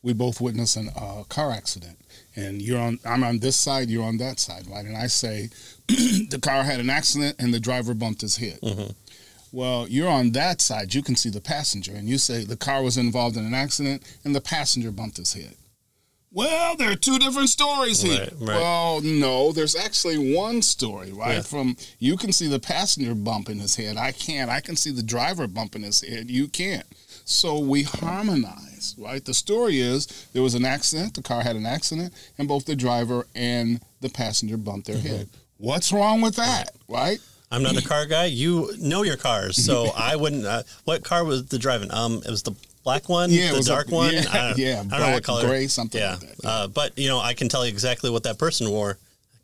we 0.02 0.12
both 0.12 0.40
witnessed 0.40 0.76
a 0.76 0.92
uh, 0.96 1.24
car 1.24 1.50
accident, 1.50 1.98
and 2.36 2.62
you're 2.62 2.78
on. 2.80 2.98
I'm 3.04 3.24
on 3.24 3.38
this 3.40 3.58
side, 3.58 3.88
you're 3.90 4.04
on 4.04 4.18
that 4.18 4.38
side, 4.38 4.66
right? 4.68 4.84
And 4.84 4.96
I 4.96 5.08
say 5.08 5.48
the 5.88 6.38
car 6.40 6.62
had 6.62 6.78
an 6.80 6.90
accident 6.90 7.36
and 7.40 7.52
the 7.52 7.60
driver 7.60 7.94
bumped 7.94 8.20
his 8.20 8.36
head. 8.36 8.60
Mhm. 8.62 8.94
Well, 9.52 9.86
you're 9.88 10.08
on 10.08 10.32
that 10.32 10.60
side. 10.60 10.94
You 10.94 11.02
can 11.02 11.16
see 11.16 11.30
the 11.30 11.40
passenger, 11.40 11.92
and 11.94 12.08
you 12.08 12.18
say 12.18 12.44
the 12.44 12.56
car 12.56 12.82
was 12.82 12.96
involved 12.98 13.36
in 13.36 13.44
an 13.46 13.54
accident 13.54 14.02
and 14.24 14.34
the 14.34 14.40
passenger 14.40 14.90
bumped 14.90 15.16
his 15.16 15.32
head. 15.32 15.54
Well, 16.30 16.76
there 16.76 16.90
are 16.92 16.96
two 16.96 17.18
different 17.18 17.48
stories 17.48 18.02
here. 18.02 18.20
Right, 18.20 18.32
right. 18.40 18.60
Well, 18.60 19.00
no, 19.00 19.50
there's 19.50 19.74
actually 19.74 20.34
one 20.36 20.60
story, 20.60 21.10
right? 21.10 21.36
Yeah. 21.36 21.40
From 21.42 21.76
you 21.98 22.18
can 22.18 22.32
see 22.32 22.46
the 22.48 22.60
passenger 22.60 23.14
bumping 23.14 23.58
his 23.60 23.76
head. 23.76 23.96
I 23.96 24.12
can't. 24.12 24.50
I 24.50 24.60
can 24.60 24.76
see 24.76 24.90
the 24.90 25.02
driver 25.02 25.46
bumping 25.46 25.82
his 25.82 26.02
head. 26.02 26.30
You 26.30 26.46
can't. 26.48 26.84
So 27.24 27.58
we 27.58 27.82
harmonize, 27.82 28.94
right? 28.98 29.24
The 29.24 29.32
story 29.34 29.80
is 29.80 30.06
there 30.34 30.42
was 30.42 30.54
an 30.54 30.66
accident, 30.66 31.14
the 31.14 31.22
car 31.22 31.42
had 31.42 31.56
an 31.56 31.66
accident, 31.66 32.12
and 32.36 32.46
both 32.46 32.66
the 32.66 32.76
driver 32.76 33.26
and 33.34 33.80
the 34.02 34.10
passenger 34.10 34.58
bumped 34.58 34.86
their 34.86 34.96
Mm-hmm. 34.96 35.06
head. 35.08 35.28
What's 35.56 35.92
wrong 35.92 36.20
with 36.20 36.36
that, 36.36 36.70
right? 36.88 37.18
I'm 37.50 37.62
not 37.62 37.76
a 37.76 37.82
car 37.88 38.06
guy. 38.06 38.26
You 38.26 38.72
know 38.78 39.02
your 39.02 39.16
cars, 39.16 39.62
so 39.62 39.90
I 39.96 40.16
wouldn't. 40.16 40.44
Uh, 40.44 40.62
what 40.84 41.04
car 41.04 41.24
was 41.24 41.46
the 41.46 41.58
driving? 41.58 41.92
Um, 41.92 42.22
it 42.24 42.30
was 42.30 42.42
the 42.42 42.52
black 42.84 43.08
one, 43.08 43.30
Yeah, 43.30 43.50
the 43.52 43.58
was 43.58 43.68
a- 43.68 43.72
dark 43.72 43.90
one. 43.90 44.12
yeah, 44.14 44.24
I 44.30 44.38
don't, 44.48 44.58
yeah, 44.58 44.80
I 44.92 44.98
don't 44.98 45.08
know 45.08 45.12
what 45.14 45.24
color. 45.24 45.46
gray, 45.46 45.66
something 45.66 46.00
yeah. 46.00 46.12
like 46.12 46.20
that, 46.20 46.34
yeah. 46.42 46.50
Uh, 46.50 46.66
but 46.68 46.98
you 46.98 47.08
know, 47.08 47.18
I 47.18 47.34
can 47.34 47.48
tell 47.48 47.64
you 47.66 47.70
exactly 47.70 48.10
what 48.10 48.22
that 48.24 48.38
person 48.38 48.70
wore 48.70 48.98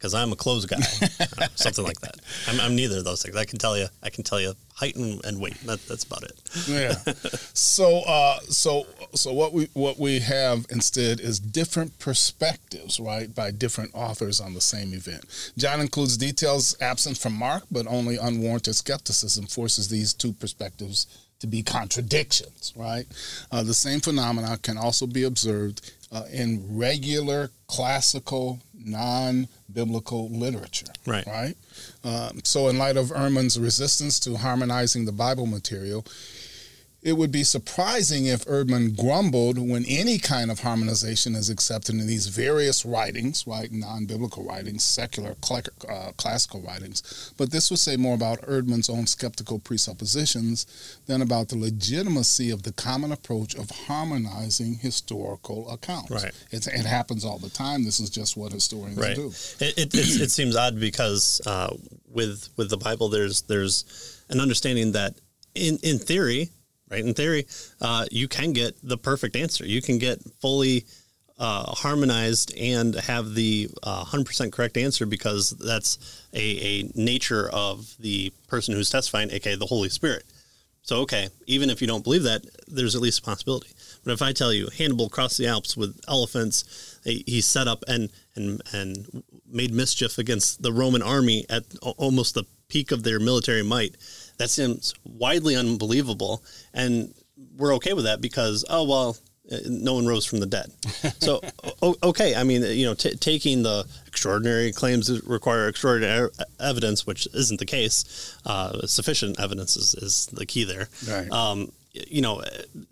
because 0.04 0.12
I'm 0.12 0.32
a 0.32 0.36
clothes 0.36 0.66
guy, 0.66 0.80
something 1.54 1.82
like 1.82 1.98
that. 2.00 2.16
I'm, 2.46 2.60
I'm 2.60 2.76
neither 2.76 2.98
of 2.98 3.04
those 3.04 3.22
things. 3.22 3.36
I 3.36 3.46
can 3.46 3.58
tell 3.58 3.78
you. 3.78 3.86
I 4.02 4.10
can 4.10 4.22
tell 4.22 4.38
you 4.38 4.52
height 4.74 4.96
and, 4.96 5.24
and 5.24 5.40
weight. 5.40 5.58
That, 5.64 5.80
that's 5.86 6.04
about 6.04 6.24
it. 6.24 6.38
yeah. 6.68 6.94
So, 7.54 8.00
uh, 8.00 8.40
so, 8.40 8.86
so 9.14 9.32
what 9.32 9.54
we 9.54 9.68
what 9.72 9.98
we 9.98 10.20
have 10.20 10.66
instead 10.68 11.20
is 11.20 11.40
different 11.40 11.98
perspectives, 11.98 13.00
right, 13.00 13.34
by 13.34 13.50
different 13.50 13.92
authors 13.94 14.40
on 14.40 14.52
the 14.52 14.60
same 14.60 14.92
event. 14.92 15.24
John 15.56 15.80
includes 15.80 16.18
details 16.18 16.76
absent 16.82 17.16
from 17.16 17.32
Mark, 17.32 17.62
but 17.70 17.86
only 17.86 18.18
unwarranted 18.18 18.76
skepticism 18.76 19.46
forces 19.46 19.88
these 19.88 20.12
two 20.12 20.34
perspectives 20.34 21.06
to 21.40 21.46
be 21.46 21.62
contradictions, 21.62 22.72
right? 22.76 23.06
Uh, 23.50 23.62
the 23.62 23.74
same 23.74 24.00
phenomena 24.00 24.58
can 24.62 24.76
also 24.76 25.06
be 25.06 25.24
observed 25.24 25.92
uh, 26.14 26.24
in 26.32 26.64
regular 26.78 27.50
classical 27.66 28.60
non-biblical 28.76 30.28
literature, 30.30 30.86
Right. 31.06 31.26
right? 31.26 31.56
Um, 32.04 32.40
so, 32.44 32.68
in 32.68 32.78
light 32.78 32.96
of 32.96 33.08
Ehrman's 33.08 33.58
resistance 33.58 34.20
to 34.20 34.36
harmonizing 34.36 35.04
the 35.06 35.12
Bible 35.12 35.46
material, 35.46 36.04
it 37.04 37.12
would 37.18 37.30
be 37.30 37.44
surprising 37.44 38.24
if 38.26 38.46
Ehrman 38.46 38.96
grumbled 38.96 39.58
when 39.58 39.84
any 39.84 40.18
kind 40.18 40.50
of 40.50 40.60
harmonization 40.60 41.34
is 41.34 41.50
accepted 41.50 41.94
in 41.96 42.06
these 42.06 42.28
various 42.28 42.84
writings, 42.86 43.46
right? 43.46 43.70
Non 43.70 44.06
biblical 44.06 44.42
writings, 44.42 44.84
secular, 44.84 45.36
uh, 45.88 46.12
classical 46.16 46.62
writings. 46.62 47.32
But 47.36 47.50
this 47.52 47.70
would 47.70 47.78
say 47.78 47.96
more 47.96 48.14
about 48.14 48.40
Ehrman's 48.42 48.88
own 48.88 49.06
skeptical 49.06 49.58
presuppositions 49.58 50.66
than 51.06 51.20
about 51.20 51.48
the 51.50 51.58
legitimacy 51.58 52.50
of 52.50 52.62
the 52.62 52.72
common 52.72 53.12
approach 53.12 53.54
of 53.54 53.70
harmonizing 53.70 54.76
historical 54.76 55.70
accounts. 55.70 56.10
Right. 56.10 56.32
It's, 56.50 56.66
it 56.66 56.86
happens 56.86 57.24
all 57.24 57.38
the 57.38 57.50
time. 57.50 57.84
This 57.84 58.00
is 58.00 58.08
just 58.10 58.36
what 58.36 58.52
historians 58.52 58.98
Right. 58.98 59.14
do. 59.14 59.28
It 59.60 59.74
it, 59.78 59.94
it's, 59.94 60.16
it 60.16 60.30
seems 60.30 60.56
odd 60.56 60.80
because 60.80 61.40
uh, 61.46 61.76
with 62.08 62.48
with 62.56 62.70
the 62.70 62.78
Bible, 62.78 63.08
there's 63.10 63.42
there's 63.42 64.22
an 64.30 64.40
understanding 64.40 64.92
that 64.92 65.14
in 65.54 65.78
in 65.82 65.98
theory, 65.98 66.48
right? 66.94 67.04
In 67.04 67.14
theory, 67.14 67.46
uh, 67.80 68.06
you 68.10 68.28
can 68.28 68.52
get 68.52 68.76
the 68.82 68.96
perfect 68.96 69.36
answer. 69.36 69.66
You 69.66 69.82
can 69.82 69.98
get 69.98 70.20
fully 70.40 70.84
uh, 71.38 71.72
harmonized 71.72 72.56
and 72.56 72.94
have 72.94 73.34
the 73.34 73.68
uh, 73.82 74.04
100% 74.04 74.52
correct 74.52 74.76
answer 74.76 75.04
because 75.04 75.50
that's 75.50 76.26
a, 76.32 76.38
a 76.38 76.90
nature 76.94 77.50
of 77.52 77.94
the 77.98 78.32
person 78.46 78.74
who's 78.74 78.90
testifying, 78.90 79.30
aka 79.32 79.56
the 79.56 79.66
Holy 79.66 79.88
Spirit. 79.88 80.24
So 80.82 80.98
okay, 80.98 81.28
even 81.46 81.70
if 81.70 81.80
you 81.80 81.88
don't 81.88 82.04
believe 82.04 82.24
that, 82.24 82.42
there's 82.68 82.94
at 82.94 83.00
least 83.00 83.20
a 83.20 83.22
possibility. 83.22 83.70
But 84.04 84.12
if 84.12 84.20
I 84.20 84.32
tell 84.32 84.52
you 84.52 84.68
Hannibal 84.68 85.08
crossed 85.08 85.38
the 85.38 85.46
Alps 85.46 85.76
with 85.76 85.98
elephants, 86.06 87.00
he 87.04 87.40
set 87.40 87.66
up 87.66 87.84
and 87.88 88.10
and 88.36 88.60
and 88.70 89.22
made 89.50 89.72
mischief 89.72 90.18
against 90.18 90.62
the 90.62 90.72
Roman 90.72 91.02
army 91.02 91.46
at 91.48 91.64
almost 91.80 92.34
the 92.34 92.44
peak 92.68 92.92
of 92.92 93.02
their 93.02 93.18
military 93.18 93.62
might, 93.62 93.96
that 94.38 94.50
seems 94.50 94.94
widely 95.04 95.56
unbelievable, 95.56 96.42
and 96.72 97.12
we're 97.56 97.74
okay 97.76 97.92
with 97.92 98.04
that 98.04 98.20
because 98.20 98.64
oh 98.68 98.84
well, 98.84 99.16
no 99.66 99.94
one 99.94 100.06
rose 100.06 100.24
from 100.24 100.40
the 100.40 100.46
dead. 100.46 100.70
So 101.20 101.40
okay, 102.02 102.34
I 102.34 102.42
mean 102.44 102.62
you 102.62 102.86
know 102.86 102.94
t- 102.94 103.14
taking 103.16 103.62
the 103.62 103.84
extraordinary 104.06 104.72
claims 104.72 105.06
that 105.08 105.24
require 105.24 105.68
extraordinary 105.68 106.30
evidence, 106.60 107.06
which 107.06 107.26
isn't 107.34 107.58
the 107.58 107.66
case. 107.66 108.36
Uh, 108.46 108.86
sufficient 108.86 109.38
evidence 109.40 109.76
is, 109.76 109.94
is 109.94 110.26
the 110.32 110.46
key 110.46 110.64
there 110.64 110.88
Right. 111.08 111.30
um, 111.30 111.70
you 111.92 112.22
know, 112.22 112.40
uh, 112.40 112.48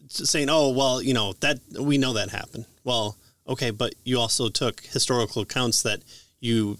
saying, 0.08 0.48
"Oh, 0.50 0.70
well, 0.70 1.02
you 1.02 1.14
know 1.14 1.32
that 1.40 1.58
we 1.78 1.98
know 1.98 2.12
that 2.12 2.30
happened." 2.30 2.66
Well, 2.84 3.16
okay, 3.48 3.70
but 3.70 3.94
you 4.04 4.20
also 4.20 4.48
took 4.48 4.80
historical 4.82 5.42
accounts 5.42 5.82
that 5.82 6.02
you 6.40 6.78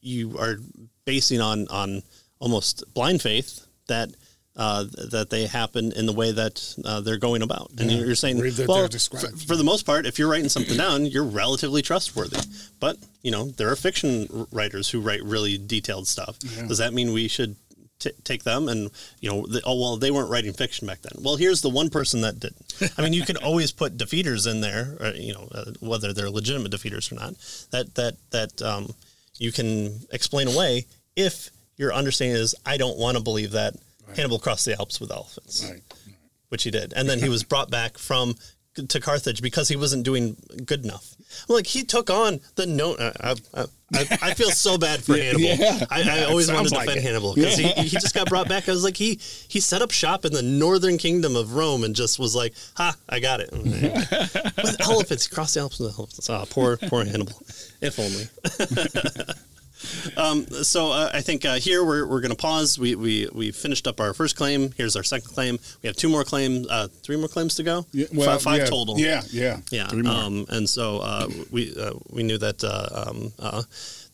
you 0.00 0.38
are 0.38 0.58
basing 1.04 1.40
on 1.40 1.66
on 1.68 2.02
almost 2.38 2.84
blind 2.94 3.22
faith 3.22 3.65
that 3.88 4.10
uh, 4.56 4.84
that 5.10 5.28
they 5.28 5.46
happen 5.46 5.92
in 5.92 6.06
the 6.06 6.12
way 6.14 6.32
that 6.32 6.74
uh, 6.84 7.00
they're 7.02 7.18
going 7.18 7.42
about, 7.42 7.70
and 7.78 7.90
Yeah. 7.90 7.98
you're 7.98 8.14
saying, 8.14 8.38
well, 8.38 8.88
for, 9.46 9.54
the 9.54 9.62
most 9.62 9.84
part, 9.84 10.06
if 10.06 10.18
you're 10.18 10.30
writing 10.30 10.48
something 10.48 10.78
down, 10.78 11.04
you're 11.04 11.24
relatively 11.24 11.82
trustworthy. 11.82 12.40
But 12.80 12.96
you 13.22 13.30
know, 13.30 13.50
there 13.50 13.70
are 13.70 13.76
fiction 13.76 14.46
writers 14.50 14.88
who 14.88 15.00
write 15.00 15.22
really 15.22 15.58
detailed 15.58 16.08
stuff. 16.08 16.38
Does 16.38 16.78
that 16.78 16.94
mean 16.94 17.12
we 17.12 17.28
should? 17.28 17.56
T- 17.98 18.12
take 18.24 18.44
them 18.44 18.68
and 18.68 18.90
you 19.20 19.30
know 19.30 19.46
the, 19.46 19.62
oh 19.64 19.80
well 19.80 19.96
they 19.96 20.10
weren't 20.10 20.28
writing 20.28 20.52
fiction 20.52 20.86
back 20.86 21.00
then 21.00 21.12
well 21.24 21.36
here's 21.36 21.62
the 21.62 21.70
one 21.70 21.88
person 21.88 22.20
that 22.20 22.38
did 22.38 22.52
i 22.98 23.00
mean 23.00 23.14
you 23.14 23.24
could 23.24 23.38
always 23.42 23.72
put 23.72 23.96
defeaters 23.96 24.46
in 24.46 24.60
there 24.60 24.98
or, 25.00 25.12
you 25.14 25.32
know 25.32 25.48
uh, 25.50 25.64
whether 25.80 26.12
they're 26.12 26.28
legitimate 26.28 26.70
defeaters 26.70 27.10
or 27.10 27.14
not 27.14 27.32
that 27.70 27.94
that 27.94 28.16
that 28.32 28.60
um, 28.60 28.92
you 29.38 29.50
can 29.50 29.98
explain 30.12 30.46
away 30.46 30.84
if 31.16 31.48
your 31.76 31.92
understanding 31.92 32.36
is 32.36 32.54
i 32.64 32.76
don't 32.76 32.98
want 32.98 33.16
to 33.16 33.22
believe 33.22 33.52
that 33.52 33.74
hannibal 34.14 34.38
crossed 34.38 34.64
the 34.64 34.76
alps 34.78 35.00
with 35.00 35.10
elephants 35.10 35.68
Right. 35.70 35.82
which 36.48 36.62
he 36.62 36.70
did. 36.70 36.92
And 36.94 37.08
then 37.08 37.18
he 37.18 37.28
was 37.28 37.42
brought 37.42 37.70
back 37.70 37.98
from 37.98 38.34
to 38.88 39.00
carthage 39.00 39.40
because 39.42 39.68
he 39.68 39.74
wasn't 39.76 40.04
doing 40.04 40.36
good 40.66 40.84
enough. 40.84 41.14
Like 41.48 41.66
he 41.66 41.82
took 41.82 42.10
on 42.10 42.40
the 42.56 42.66
no 42.66 42.94
I, 42.98 43.34
I, 43.54 43.60
I, 43.94 44.18
I 44.22 44.34
feel 44.34 44.50
so 44.50 44.76
bad 44.78 45.02
for 45.02 45.16
hannibal. 45.16 45.40
Yeah. 45.40 45.84
I, 45.90 46.20
I 46.20 46.24
always 46.24 46.52
wanted 46.52 46.68
to 46.68 46.74
like 46.74 46.84
defend 46.86 46.98
it. 47.04 47.08
hannibal 47.08 47.34
because 47.34 47.56
he, 47.56 47.68
he 47.72 47.88
just 47.88 48.14
got 48.14 48.28
brought 48.28 48.48
back. 48.48 48.68
I 48.68 48.72
was 48.72 48.84
like 48.84 48.96
he 48.96 49.18
he 49.48 49.60
set 49.60 49.80
up 49.82 49.90
shop 49.90 50.24
in 50.24 50.32
the 50.32 50.42
northern 50.42 50.98
kingdom 50.98 51.34
of 51.36 51.54
rome 51.54 51.84
and 51.84 51.96
just 51.96 52.18
was 52.18 52.36
like 52.36 52.52
ha 52.76 52.94
i 53.08 53.18
got 53.18 53.40
it. 53.40 53.50
With 53.52 54.80
elephants 54.80 55.26
he 55.26 55.34
crossed 55.34 55.54
the 55.54 55.60
alps 55.60 55.78
with 55.80 55.98
elephants. 55.98 56.28
Ah, 56.30 56.44
poor 56.48 56.76
poor 56.76 57.04
hannibal. 57.04 57.40
If 57.80 57.98
only 57.98 58.28
Um, 60.16 60.46
so 60.46 60.90
uh, 60.90 61.10
I 61.12 61.20
think 61.20 61.44
uh, 61.44 61.54
here 61.54 61.84
we're, 61.84 62.06
we're 62.06 62.20
going 62.20 62.30
to 62.30 62.36
pause. 62.36 62.78
We, 62.78 62.94
we 62.94 63.28
we 63.32 63.50
finished 63.52 63.86
up 63.86 64.00
our 64.00 64.14
first 64.14 64.36
claim. 64.36 64.72
Here's 64.76 64.96
our 64.96 65.02
second 65.04 65.28
claim. 65.34 65.58
We 65.82 65.86
have 65.88 65.96
two 65.96 66.08
more 66.08 66.24
claims, 66.24 66.66
uh, 66.68 66.88
three 67.02 67.16
more 67.16 67.28
claims 67.28 67.54
to 67.56 67.62
go. 67.62 67.86
Yeah, 67.92 68.06
well, 68.12 68.38
five 68.38 68.58
yeah, 68.60 68.64
total. 68.66 68.98
Yeah, 68.98 69.22
yeah, 69.30 69.60
yeah. 69.70 69.86
Um, 69.86 70.46
and 70.48 70.68
so 70.68 70.98
uh, 70.98 71.28
we 71.50 71.74
uh, 71.78 71.92
we 72.10 72.22
knew 72.22 72.38
that 72.38 72.62
uh, 72.64 73.08
um, 73.08 73.32
uh, 73.38 73.62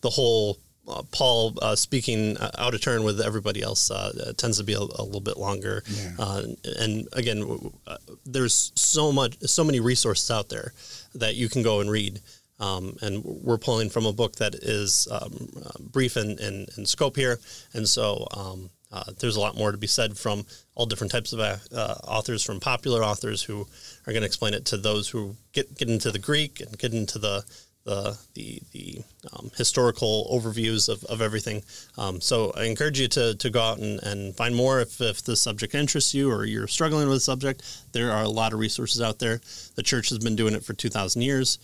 the 0.01 0.09
whole 0.09 0.57
uh, 0.87 1.01
Paul 1.11 1.53
uh, 1.61 1.75
speaking 1.75 2.35
uh, 2.37 2.51
out 2.57 2.73
of 2.73 2.81
turn 2.81 3.03
with 3.05 3.21
everybody 3.21 3.61
else 3.61 3.89
tends 4.37 4.57
to 4.57 4.63
be 4.65 4.73
a, 4.73 4.79
a 4.79 5.03
little 5.03 5.21
bit 5.21 5.37
longer. 5.37 5.81
Yeah. 5.87 6.11
Uh, 6.19 6.43
and 6.79 7.07
again, 7.13 7.39
w- 7.39 7.57
w- 7.57 7.73
uh, 7.87 7.97
there's 8.25 8.73
so 8.75 9.11
much, 9.13 9.39
so 9.41 9.63
many 9.63 9.79
resources 9.79 10.29
out 10.29 10.49
there 10.49 10.73
that 11.15 11.35
you 11.35 11.47
can 11.47 11.63
go 11.63 11.79
and 11.79 11.89
read. 11.89 12.19
Um, 12.63 12.95
and 13.01 13.23
we're 13.25 13.57
pulling 13.57 13.89
from 13.89 14.05
a 14.05 14.13
book 14.13 14.37
that 14.37 14.55
is 14.55 15.07
um, 15.11 15.49
uh, 15.65 15.71
brief 15.79 16.15
in, 16.15 16.39
in, 16.39 16.65
in 16.77 16.85
scope 16.85 17.17
here, 17.17 17.39
and 17.73 17.87
so 17.87 18.25
um, 18.31 18.69
uh, 18.89 19.03
there's 19.19 19.35
a 19.35 19.41
lot 19.41 19.57
more 19.57 19.71
to 19.71 19.77
be 19.77 19.87
said 19.87 20.17
from 20.17 20.45
all 20.75 20.85
different 20.85 21.11
types 21.11 21.33
of 21.33 21.39
uh, 21.39 21.57
uh, 21.75 21.95
authors, 22.07 22.43
from 22.43 22.59
popular 22.59 23.03
authors 23.03 23.43
who 23.43 23.67
are 24.07 24.13
going 24.13 24.21
to 24.21 24.27
explain 24.27 24.53
it 24.53 24.65
to 24.65 24.77
those 24.77 25.09
who 25.09 25.35
get 25.51 25.77
get 25.77 25.89
into 25.89 26.11
the 26.11 26.19
Greek 26.19 26.61
and 26.61 26.77
get 26.77 26.93
into 26.93 27.19
the 27.19 27.43
the 27.83 28.17
the, 28.35 28.61
the 28.71 29.01
um, 29.33 29.51
historical 29.57 30.29
overviews 30.31 30.87
of, 30.87 31.03
of 31.05 31.21
everything. 31.21 31.63
Um, 31.97 32.21
so 32.21 32.53
I 32.55 32.63
encourage 32.63 32.99
you 32.99 33.07
to, 33.09 33.35
to 33.35 33.49
go 33.49 33.61
out 33.61 33.79
and, 33.79 34.01
and 34.03 34.35
find 34.35 34.55
more 34.55 34.79
if, 34.79 35.01
if 35.01 35.21
the 35.23 35.35
subject 35.35 35.75
interests 35.75 36.13
you 36.13 36.31
or 36.31 36.45
you're 36.45 36.67
struggling 36.67 37.07
with 37.07 37.17
the 37.17 37.21
subject. 37.21 37.63
There 37.91 38.11
are 38.11 38.23
a 38.23 38.29
lot 38.29 38.53
of 38.53 38.59
resources 38.59 39.01
out 39.01 39.19
there. 39.19 39.41
The 39.75 39.83
church 39.83 40.09
has 40.09 40.19
been 40.19 40.35
doing 40.35 40.53
it 40.53 40.63
for 40.63 40.73
2,000 40.73 41.21
years. 41.21 41.57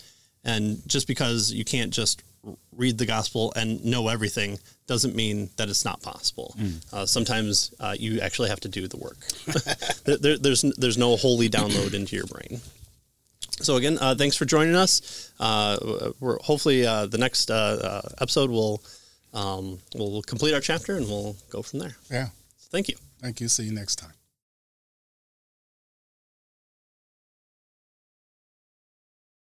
And 0.43 0.81
just 0.87 1.07
because 1.07 1.51
you 1.51 1.65
can't 1.65 1.91
just 1.93 2.23
read 2.75 2.97
the 2.97 3.05
gospel 3.05 3.51
and 3.55 3.83
know 3.83 4.07
everything 4.07 4.57
doesn't 4.87 5.15
mean 5.15 5.49
that 5.57 5.69
it's 5.69 5.83
not 5.83 6.01
possible. 6.01 6.55
Uh, 6.93 7.05
sometimes 7.05 7.73
uh, 7.79 7.95
you 7.99 8.21
actually 8.21 8.49
have 8.49 8.61
to 8.61 8.69
do 8.69 8.87
the 8.87 8.97
work. 8.97 9.17
there, 10.05 10.17
there, 10.17 10.37
there's 10.37 10.61
there's 10.77 10.97
no 10.97 11.15
holy 11.17 11.49
download 11.49 11.93
into 11.93 12.15
your 12.15 12.25
brain. 12.25 12.61
So 13.61 13.75
again, 13.75 13.97
uh, 13.99 14.15
thanks 14.15 14.37
for 14.37 14.45
joining 14.45 14.75
us. 14.75 15.31
Uh, 15.39 16.11
we're 16.19 16.39
hopefully 16.39 16.85
uh, 16.85 17.07
the 17.07 17.17
next 17.17 17.51
uh, 17.51 17.53
uh, 17.53 18.09
episode 18.21 18.49
will 18.49 18.81
um, 19.33 19.79
we'll 19.95 20.21
complete 20.21 20.53
our 20.53 20.61
chapter 20.61 20.95
and 20.95 21.05
we'll 21.07 21.35
go 21.49 21.61
from 21.61 21.79
there. 21.79 21.95
yeah. 22.09 22.29
Thank 22.71 22.87
you. 22.87 22.95
Thank 23.19 23.41
you. 23.41 23.47
See 23.47 23.63
you 23.63 23.73
next 23.73 23.97
time. 23.97 24.18